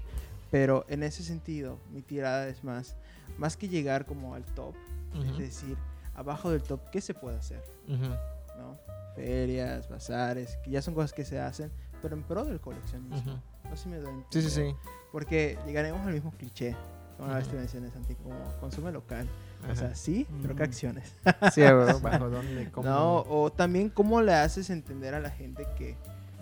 [0.52, 2.96] Pero en ese sentido, mi tirada es más,
[3.38, 4.76] más que llegar como al top,
[5.14, 5.78] es decir,
[6.16, 7.64] abajo del top, ¿qué se puede hacer?
[7.88, 8.78] ¿No?
[9.16, 11.72] Ferias, bazares, que ya son cosas que se hacen,
[12.02, 13.42] pero en pro del coleccionismo.
[13.64, 14.76] No sé si me doy Sí, sí, sí.
[15.12, 16.76] Porque llegaremos al mismo cliché.
[17.20, 19.28] Una vez te mencioné, Santi, como consume local.
[19.70, 21.16] O sea, sí, pero ¿qué acciones?
[21.54, 21.62] sí,
[22.02, 22.88] bajo dónde, cómo.
[22.88, 25.98] No, o también cómo le haces entender a la gente que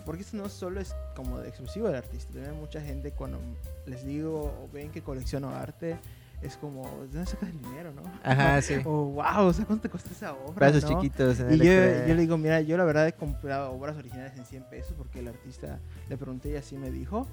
[0.08, 3.38] porque esto no solo es como de exclusivo del artista, también mucha gente cuando
[3.84, 5.98] les digo o ven que colecciono arte,
[6.40, 8.00] es como, ¿de dónde sacas el dinero, no?
[8.22, 8.76] Ajá, sí.
[8.86, 10.70] O, wow, o sea, ¿cuánto te costó esa obra?
[10.70, 11.40] Brazos chiquitos.
[11.40, 14.46] En y yo, yo, le digo, mira, yo la verdad he comprado obras originales en
[14.46, 15.78] 100 pesos porque el artista
[16.08, 17.26] le pregunté y así me dijo.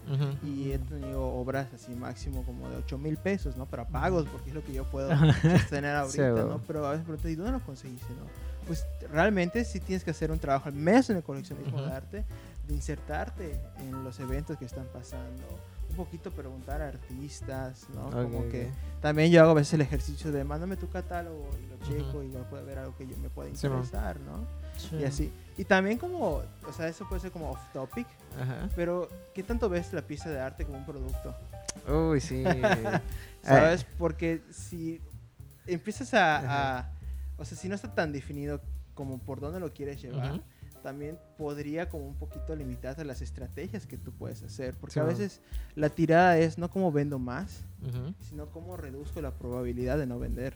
[0.44, 3.68] Y he tenido obras así máximo como de 8 mil pesos, ¿no?
[3.68, 5.10] Pero pagos, porque es lo que yo puedo
[5.42, 6.60] sostener ahorita, ¿no?
[6.68, 8.26] Pero a veces pregunto, ¿y dónde lo conseguiste, no?
[8.68, 12.26] Pues realmente sí tienes que hacer un trabajo al mes en el coleccionismo de arte
[12.68, 15.44] de insertarte en los eventos que están pasando,
[15.90, 18.10] un poquito preguntar a artistas, ¿no?
[18.10, 18.70] Como que
[19.02, 22.30] también yo hago a veces el ejercicio de mándame tu catálogo y lo checo y
[22.50, 24.46] puede ver algo que yo me pueda interesar, ¿no?
[25.00, 25.32] Y así.
[25.58, 28.08] Y también como, o sea, eso puede ser como off topic,
[28.76, 31.36] pero ¿qué tanto ves la pieza de arte como un producto?
[31.88, 32.44] Uy, sí.
[33.42, 33.86] ¿Sabes?
[33.98, 35.02] Porque si
[35.68, 36.92] empiezas a, a,
[37.38, 38.62] o sea, si no está tan definido
[38.96, 40.42] como por dónde lo quieres llevar,
[40.86, 44.76] también podría como un poquito limitarte las estrategias que tú puedes hacer.
[44.76, 45.42] Porque a veces
[45.74, 47.64] la tirada es no como vendo más,
[48.30, 50.54] sino como reduzco la probabilidad de no vender.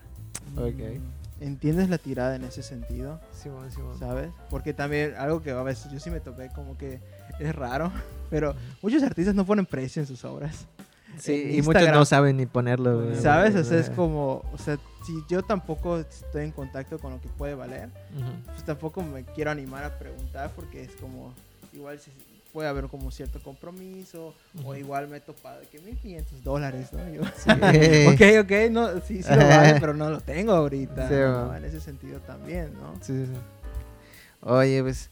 [0.55, 1.01] Okay.
[1.39, 3.19] ¿Entiendes la tirada en ese sentido?
[3.33, 3.97] Sí, bueno, sí, bueno.
[3.97, 4.29] ¿Sabes?
[4.51, 6.99] Porque también algo que a veces yo sí me topé como que
[7.39, 7.91] es raro,
[8.29, 8.53] pero
[8.83, 10.67] muchos artistas no ponen precio en sus obras.
[11.17, 13.15] Sí, y muchos no saben ni ponerlo.
[13.15, 13.55] ¿Sabes?
[13.55, 17.29] O sea, es como, o sea, si yo tampoco estoy en contacto con lo que
[17.29, 17.89] puede valer,
[18.45, 21.33] pues tampoco me quiero animar a preguntar porque es como,
[21.73, 21.99] igual
[22.53, 24.33] puede haber como cierto compromiso
[24.63, 27.07] o igual me he topado de que 1500 dólares, ¿no?
[27.09, 27.21] Yo,
[28.11, 31.57] ok, ok, no, sí, sí lo vale, pero no lo tengo ahorita.
[31.57, 32.95] En ese sentido también, ¿no?
[33.01, 33.39] Sí, sí, sí.
[34.41, 35.09] Oye, pues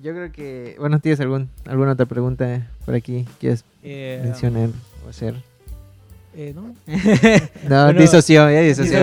[0.00, 3.26] yo creo que, bueno, ¿tienes algún, alguna otra pregunta por aquí?
[3.38, 4.70] ¿Quieres eh, mencionar
[5.04, 5.34] o hacer?
[6.34, 6.74] Eh, no.
[7.68, 8.98] no, bueno, disoció, ya disoció.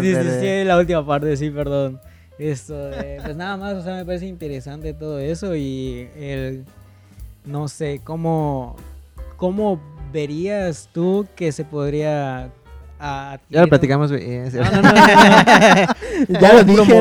[0.00, 2.00] Disocié la última parte, sí, perdón.
[2.38, 2.90] Esto,
[3.22, 6.64] pues nada más, o sea, me parece interesante todo eso y el,
[7.44, 8.74] no sé, cómo,
[9.36, 9.80] cómo
[10.12, 12.50] verías tú que se podría
[13.50, 14.22] ya lo platicamos, No, no,
[14.82, 14.94] no,
[16.40, 16.94] ya lo dije.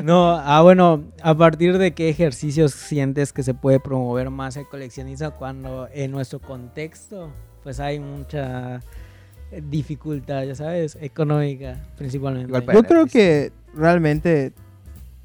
[0.02, 4.66] no, ah, bueno, ¿a partir de qué ejercicios sientes que se puede promover más el
[4.66, 7.30] coleccionista cuando en nuestro contexto
[7.62, 8.80] pues hay mucha
[9.68, 12.52] dificultad, ya sabes, económica principalmente?
[12.72, 14.52] Yo creo que realmente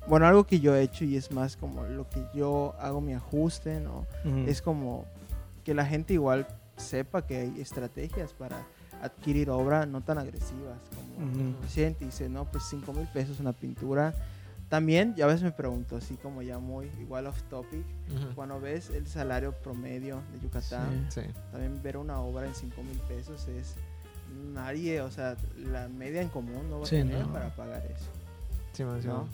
[0.07, 3.15] bueno, algo que yo he hecho y es más como lo que yo hago mi
[3.15, 4.05] ajuste, ¿no?
[4.45, 5.05] Es como
[5.63, 6.45] que la gente igual
[6.78, 8.65] sepa que hay estrategias para
[9.01, 11.53] adquirir obra no tan agresivas como uh
[11.99, 14.13] dice, no, pues 5 mil pesos una pintura.
[14.69, 17.86] También, ya a veces me pregunto, así como ya muy igual off topic,
[18.34, 21.07] cuando ves el salario promedio de Yucatán,
[21.51, 23.76] también ver una obra en 5 mil pesos es
[24.53, 28.09] nadie, o sea, la media en común no va a tener para pagar eso.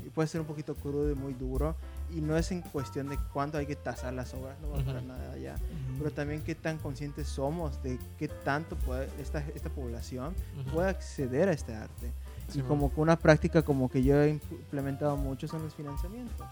[0.05, 1.75] Y puede ser un poquito crudo y muy duro
[2.15, 5.01] y no es en cuestión de cuánto hay que tasar las obras, no va para
[5.01, 5.55] nada allá,
[5.97, 10.33] pero también qué tan conscientes somos de qué tanto puede esta, esta población
[10.73, 12.11] puede acceder a este arte.
[12.53, 16.45] y como que una práctica como que yo he implementado mucho son los financiamientos.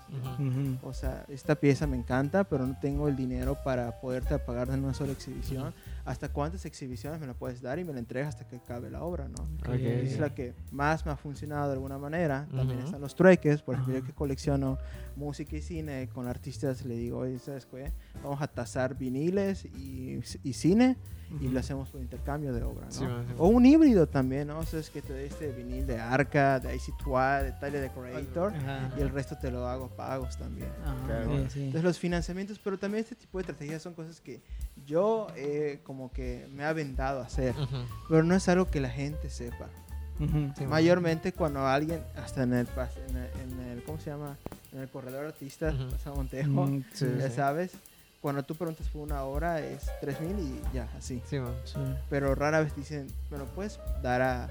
[0.84, 4.84] O sea, esta pieza me encanta, pero no tengo el dinero para poderte pagar en
[4.84, 5.74] una sola exhibición.
[6.06, 9.04] hasta cuántas exhibiciones me la puedes dar y me la entregas hasta que acabe la
[9.04, 9.44] obra, ¿no?
[9.62, 9.70] Ok.
[9.70, 12.48] Es la que más me ha funcionado de alguna manera.
[12.56, 14.78] También están los trueques, por ejemplo, yo que colecciono
[15.20, 17.92] música y cine con artistas, le digo, ¿sabes qué?
[18.24, 20.96] Vamos a tasar viniles y, y cine
[21.30, 21.54] y Ujú.
[21.54, 22.92] lo hacemos por intercambio de obra, ¿no?
[22.92, 24.58] Sí, man, sí, o un híbrido también, ¿no?
[24.60, 27.94] O sea, es que te doy este vinil de Arca, de IC2, de Tyler the
[27.94, 28.90] Creator Ajá.
[28.98, 30.70] y el resto te lo hago pagos también.
[31.06, 31.30] Claro.
[31.44, 31.60] sí, sí.
[31.66, 34.42] Entonces los financiamientos, pero también este tipo de estrategias son cosas que
[34.88, 37.78] yo eh, como que me he aventado a hacer, Ujú.
[38.10, 39.70] pero no es algo que la gente sepa.
[40.20, 40.52] Ujú.
[40.58, 42.68] Sí, Mayormente cuando alguien, hasta en el,
[43.08, 44.38] en el, en el- ¿cómo se llama?
[44.72, 45.90] En el corredor artista, Ujú.
[45.90, 47.36] Plaza Montejo, Mm, Sí, ya sí.
[47.36, 47.72] sabes,
[48.22, 51.22] cuando tú preguntas por una hora es 3000 y ya, así.
[51.26, 51.56] Sí, man.
[51.66, 51.80] sí.
[52.10, 54.50] Pero rara vez dicen, lo puedes dar a,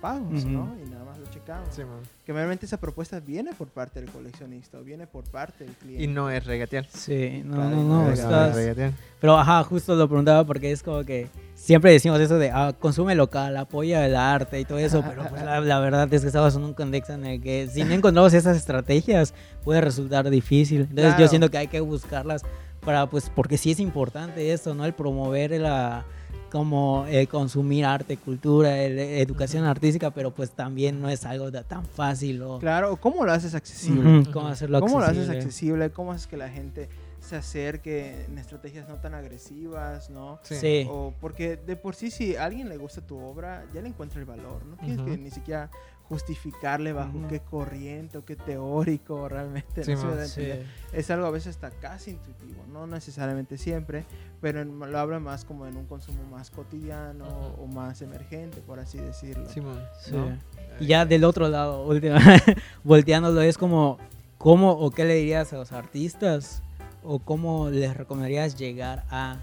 [0.00, 0.48] pagos, Ujú.
[0.48, 0.76] ¿no?
[0.84, 1.68] Y nada más lo checamos.
[1.70, 1.82] Sí.
[2.24, 6.02] Que mayormente esa propuesta viene por parte del coleccionista o viene por parte del cliente.
[6.04, 6.86] Y no es regatear.
[6.86, 8.92] Sí, no, Claro, no, no, no, es estás- regatear.
[9.20, 13.14] Pero ajá, justo lo preguntaba porque es como que siempre decimos eso de ah, consume
[13.14, 16.56] local, apoya el arte y todo eso, pero pues la, la verdad es que estamos
[16.56, 20.82] en un contexto en el que si no encontramos esas estrategias puede resultar difícil.
[20.82, 21.20] Entonces Claro.
[21.20, 22.42] yo siento que hay que buscarlas
[22.80, 24.86] para pues porque sí es importante esto, ¿no?
[24.86, 26.06] El promover la
[26.50, 31.64] como eh, consumir arte, cultura, el- educación artística, pero pues también no es algo de-
[31.64, 34.24] tan fácil o Claro, ¿cómo lo haces accesible?
[34.32, 35.90] Cómo hacerlo ¿Cómo lo haces accesible.
[35.90, 36.88] ¿Cómo haces que la gente
[37.20, 40.38] se acerque en estrategias no tan agresivas, ¿no?
[40.42, 40.54] Sí.
[40.56, 40.86] Sí.
[40.90, 44.18] O porque de por sí si a alguien le gusta tu obra, ya le encuentra
[44.20, 45.06] el valor, no tienes Ujú.
[45.10, 45.70] que ni siquiera
[46.10, 47.28] justificarle bajo Ujú.
[47.28, 49.84] qué corriente o qué teórico realmente.
[49.84, 50.50] Sí, no Sí.
[50.92, 54.04] Es algo a veces hasta casi intuitivo, no necesariamente siempre,
[54.42, 57.62] pero en- lo habla más como en un consumo más cotidiano Ujú.
[57.62, 59.48] o más emergente, por así decirlo.
[59.48, 59.82] Sí, man.
[60.02, 60.10] Sí.
[60.12, 60.36] ¿no?
[60.80, 61.86] Y ya del otro lado,
[62.84, 63.98] volteándolo, es como,
[64.36, 66.62] ¿cómo o qué le dirías a los artistas?
[67.02, 69.38] ¿O cómo les recomendarías llegar a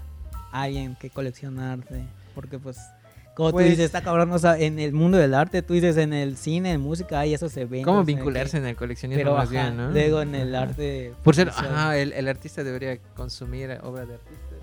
[0.52, 2.04] alguien que colecciona arte?
[2.34, 2.78] Porque pues,
[3.38, 5.96] como Pues- tú dices, está cabrón, o sea, en el mundo del arte, tú dices
[5.96, 7.84] en el cine, en música, hay esos eventos.
[7.84, 9.90] ¿Cómo en el vincularse que- en el coleccionismo Pero más ajá, bien, no?
[9.92, 11.14] luego en el arte...
[11.22, 14.58] Por ser, ajá, el, el artista debería consumir obra de artistas.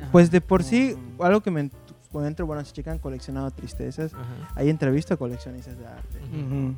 [0.00, 1.72] Ajá, Pues de por sí, algo que me ent-
[2.10, 4.24] cuando entro, bueno, si checan coleccionado tristezas, Ajá.
[4.56, 6.18] hay entrevista a coleccionistas de arte.
[6.32, 6.74] Ujú,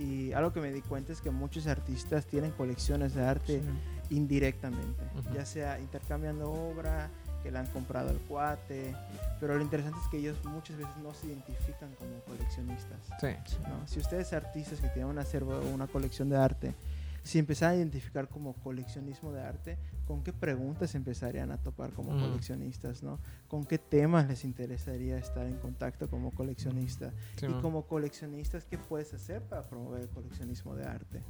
[0.00, 3.60] Y algo que me di cuenta es que muchos artistas tienen colecciones de arte
[4.08, 4.14] sí.
[4.14, 5.34] indirectamente, Ujú.
[5.34, 7.10] ya sea intercambiando obra,
[7.42, 8.94] que le han comprado al cuate,
[9.38, 12.98] pero lo interesante es que ellos muchas veces no se identifican como coleccionistas.
[13.20, 13.28] Sí.
[13.68, 13.86] ¿no?
[13.86, 16.74] Si ustedes artistas que tienen un acervo o una colección de arte,
[17.22, 19.76] si empezaran a identificar como coleccionismo de arte,
[20.06, 22.20] ¿con qué preguntas empezarían a topar como Mm.
[22.20, 23.02] coleccionistas?
[23.02, 23.18] ¿no?
[23.46, 27.12] ¿Con qué temas les interesaría estar en contacto como coleccionista?
[27.36, 31.22] Sí, y como coleccionistas, ¿qué puedes hacer para promover el coleccionismo de arte?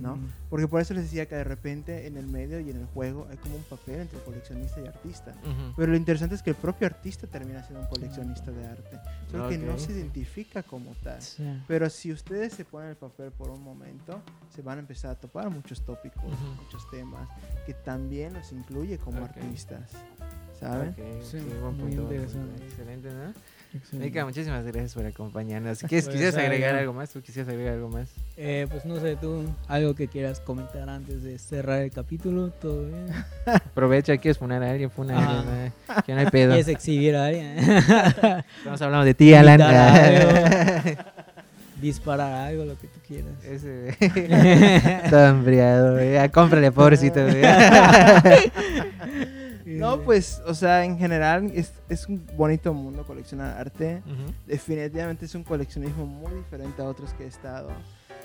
[0.00, 0.18] ¿No?
[0.50, 3.26] Porque por eso les decía que de repente en el medio y en el juego
[3.30, 5.34] hay como un papel entre coleccionista y artista.
[5.76, 8.98] Pero lo interesante es que el propio artista termina siendo un coleccionista de arte,
[9.30, 11.20] solo que no se identifica como tal.
[11.22, 11.44] Sí.
[11.68, 14.20] Pero si ustedes se ponen el papel por un momento,
[14.54, 16.24] se van a empezar a topar muchos tópicos,
[16.62, 17.28] muchos temas,
[17.66, 19.30] que también los incluye como Ok.
[19.36, 19.90] artistas.
[20.58, 20.88] ¿Saben?
[20.90, 22.64] Ok, Sí, buen muy punto, interesante.
[22.64, 23.32] Excelente, ¿no?
[23.92, 25.78] Mica, muchísimas gracias por acompañarnos.
[25.88, 26.92] ¿Quieres, Pues, ¿Quisieras agregar algo.
[26.94, 27.10] más?
[27.10, 28.08] ¿Tú quisieras agregar algo más?
[28.38, 32.86] Eh, pues no sé, tú, algo que quieras comentar antes de cerrar el capítulo, todo
[32.86, 33.06] bien.
[33.46, 34.88] Aprovecha, ¿quieres poner a alguien?
[34.90, 35.38] Pon a Ah.
[35.40, 35.72] alguien, eh,
[36.06, 36.50] que no hay pedo.
[36.54, 37.56] ¿Quieres exhibir a alguien?
[38.58, 39.60] Estamos hablando de ti, Alan.
[41.80, 43.32] Disparar algo, lo que tú quieras.
[43.44, 43.94] Ese,
[45.10, 46.14] Todo embriagado, güey.
[46.14, 47.42] Ya, cómprale, pobrecito, güey.
[49.86, 54.02] No, pues, o sea, en general es, es un bonito mundo coleccionar arte.
[54.04, 54.32] Ujú.
[54.46, 57.68] Definitivamente es un coleccionismo muy diferente a otros que he estado.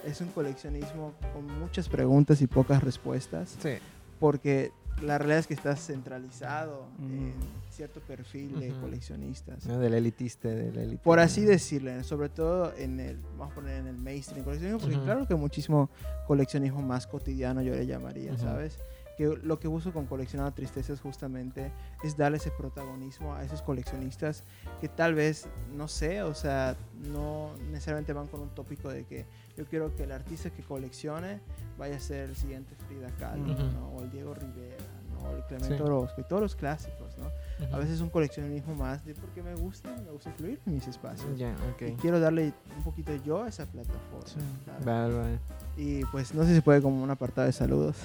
[0.05, 3.73] Es un coleccionismo con muchas preguntas y pocas respuestas, Sí.
[4.19, 4.71] porque
[5.03, 7.07] la realidad es que estás centralizado Ujú.
[7.07, 7.33] en
[7.71, 8.81] cierto perfil de Ujú.
[8.81, 9.65] coleccionistas.
[9.65, 11.03] No, del elitista, del elitista.
[11.03, 14.95] Por así decirle, sobre todo en el, vamos a poner en el mainstream coleccionismo, porque
[14.95, 15.05] Ujú.
[15.05, 15.89] claro que muchísimo
[16.27, 18.37] coleccionismo más cotidiano yo le llamaría.
[18.37, 18.77] ¿sabes?
[19.17, 21.71] Que lo que busco con coleccionar tristezas justamente
[22.03, 24.43] es darle ese protagonismo a esos coleccionistas
[24.79, 26.75] que tal vez, no sé, o sea,
[27.11, 29.25] no necesariamente van con un tópico de que
[29.57, 31.39] yo quiero que el artista que coleccione
[31.77, 33.63] vaya a ser el siguiente Frida Kahlo, Ujú.
[33.73, 33.87] ¿no?
[33.89, 34.77] O el Diego Rivera,
[35.13, 35.29] ¿no?
[35.29, 35.83] O el Clemente Sí.
[35.83, 37.25] Orozco, y todos los clásicos, ¿no?
[37.65, 37.75] Ujú.
[37.75, 40.87] A veces es un coleccionismo más de porque me gusta, me gusta incluir en mis
[40.87, 41.37] espacios.
[41.37, 41.99] Ya, Y ok.
[41.99, 44.25] quiero darle un poquito yo a esa plataforma.
[44.25, 44.39] Sí.
[44.85, 45.39] Vale, vale.
[45.77, 47.95] Y pues no sé si puede como un apartado de saludos.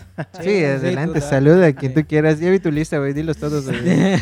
[0.41, 2.01] Sí, adelante, saluda a quien Sí.
[2.01, 2.39] tú quieras.
[2.39, 3.13] Ya vi tu lista, güey.
[3.13, 4.19] Dilos todos, güey.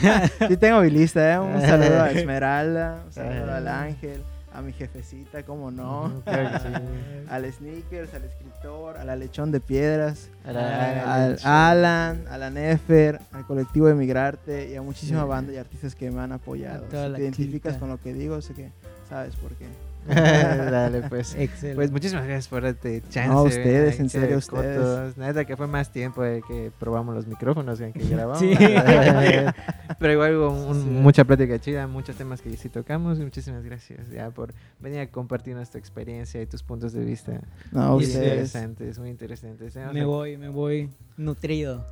[0.48, 1.38] sí tengo mi lista, ¿eh?
[1.38, 4.22] Un saludo a Esmeralda, un saludo al Ángel,
[4.52, 6.22] a mi jefecita, cómo no.
[6.24, 6.74] Claro que sí.
[7.30, 12.50] al Sneakers, al escritor, a la Lechón de Piedras, A la- al Alan, a la
[12.50, 15.28] Nefer, al colectivo de Migrarte y a muchísima Sí.
[15.28, 16.84] banda y artistas que me han apoyado.
[16.86, 18.70] Si te identificas con lo que digo, sé que
[19.08, 19.66] sabes por qué.
[20.14, 21.34] Dale, pues.
[21.34, 21.74] Excelente.
[21.76, 23.28] Pues muchísimas gracias por darte chance.
[23.28, 24.76] No, ustedes, en serio, de cotos.
[24.76, 25.16] ustedes.
[25.16, 28.38] Neta que fue más tiempo de que probamos los micrófonos que que grabamos.
[28.40, 28.54] Sí.
[29.98, 30.88] Pero igual hubo un- Sí.
[30.90, 33.18] mucha plática chida, muchos temas que sí tocamos.
[33.18, 37.40] y Muchísimas gracias ya por venir a compartirnos tu experiencia y tus puntos de vista.
[37.72, 38.24] No, muy ustedes.
[38.32, 39.72] interesantes, muy interesantes.
[39.72, 41.86] Tenemos me voy, me voy nutrido.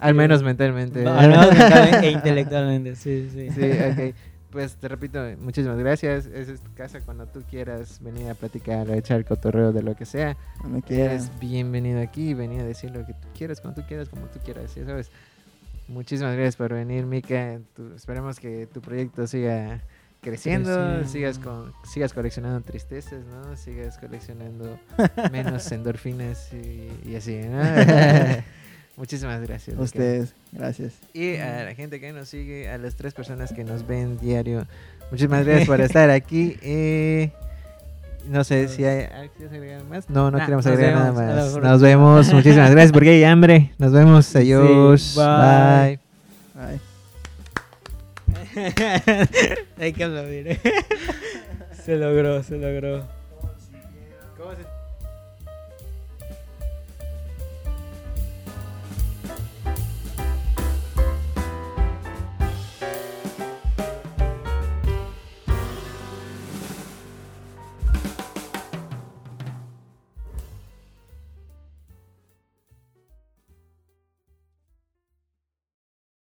[0.00, 1.06] Al menos mentalmente.
[1.06, 3.48] Al menos mentalmente e intelectualmente, sí, sí.
[3.50, 4.14] Sí, ok.
[4.52, 6.26] Pues te repito, muchísimas gracias.
[6.26, 9.96] Esa es tu casa cuando tú quieras venir a platicar, a echar cotorreo de lo
[9.96, 10.36] que sea.
[10.60, 11.12] Cuando quieran.
[11.12, 14.38] Eres bienvenido aquí, venir a decir lo que tú quieras, cuando tú quieras, como tú
[14.44, 15.10] quieras, ya sabes.
[15.88, 17.60] Muchísimas gracias por venir, Mika.
[17.74, 19.80] Tú- esperemos que tu proyecto siga
[20.20, 21.08] creciendo, Creciendo.
[21.08, 23.56] sigas con, sigas coleccionando tristezas, ¿no?
[23.56, 24.78] Sigas coleccionando
[25.32, 27.58] menos endorfinas y, y así, ¿no?
[28.96, 29.78] Muchísimas gracias.
[29.78, 30.92] A ustedes, gracias.
[31.14, 34.66] Y a la gente que nos sigue, a las tres personas que nos ven diario,
[35.10, 36.56] muchísimas gracias por estar aquí.
[36.62, 37.30] Eh,
[38.28, 40.08] no sé si hay ¿ah, ¿quieres agregar más.
[40.08, 41.62] No, no Nah, queremos agregar nada vemos, más.
[41.62, 42.32] Nos vemos.
[42.32, 43.72] Muchísimas gracias porque hay hambre.
[43.78, 44.26] Nos vemos.
[44.26, 45.14] Sí, Adiós.
[45.16, 45.98] bye.
[46.54, 46.68] bye.
[46.68, 46.80] Bye.
[49.80, 50.60] Hay que aplaudir.
[51.84, 52.98] se logró, se logró.
[53.00, 53.21] ¿Cómo se-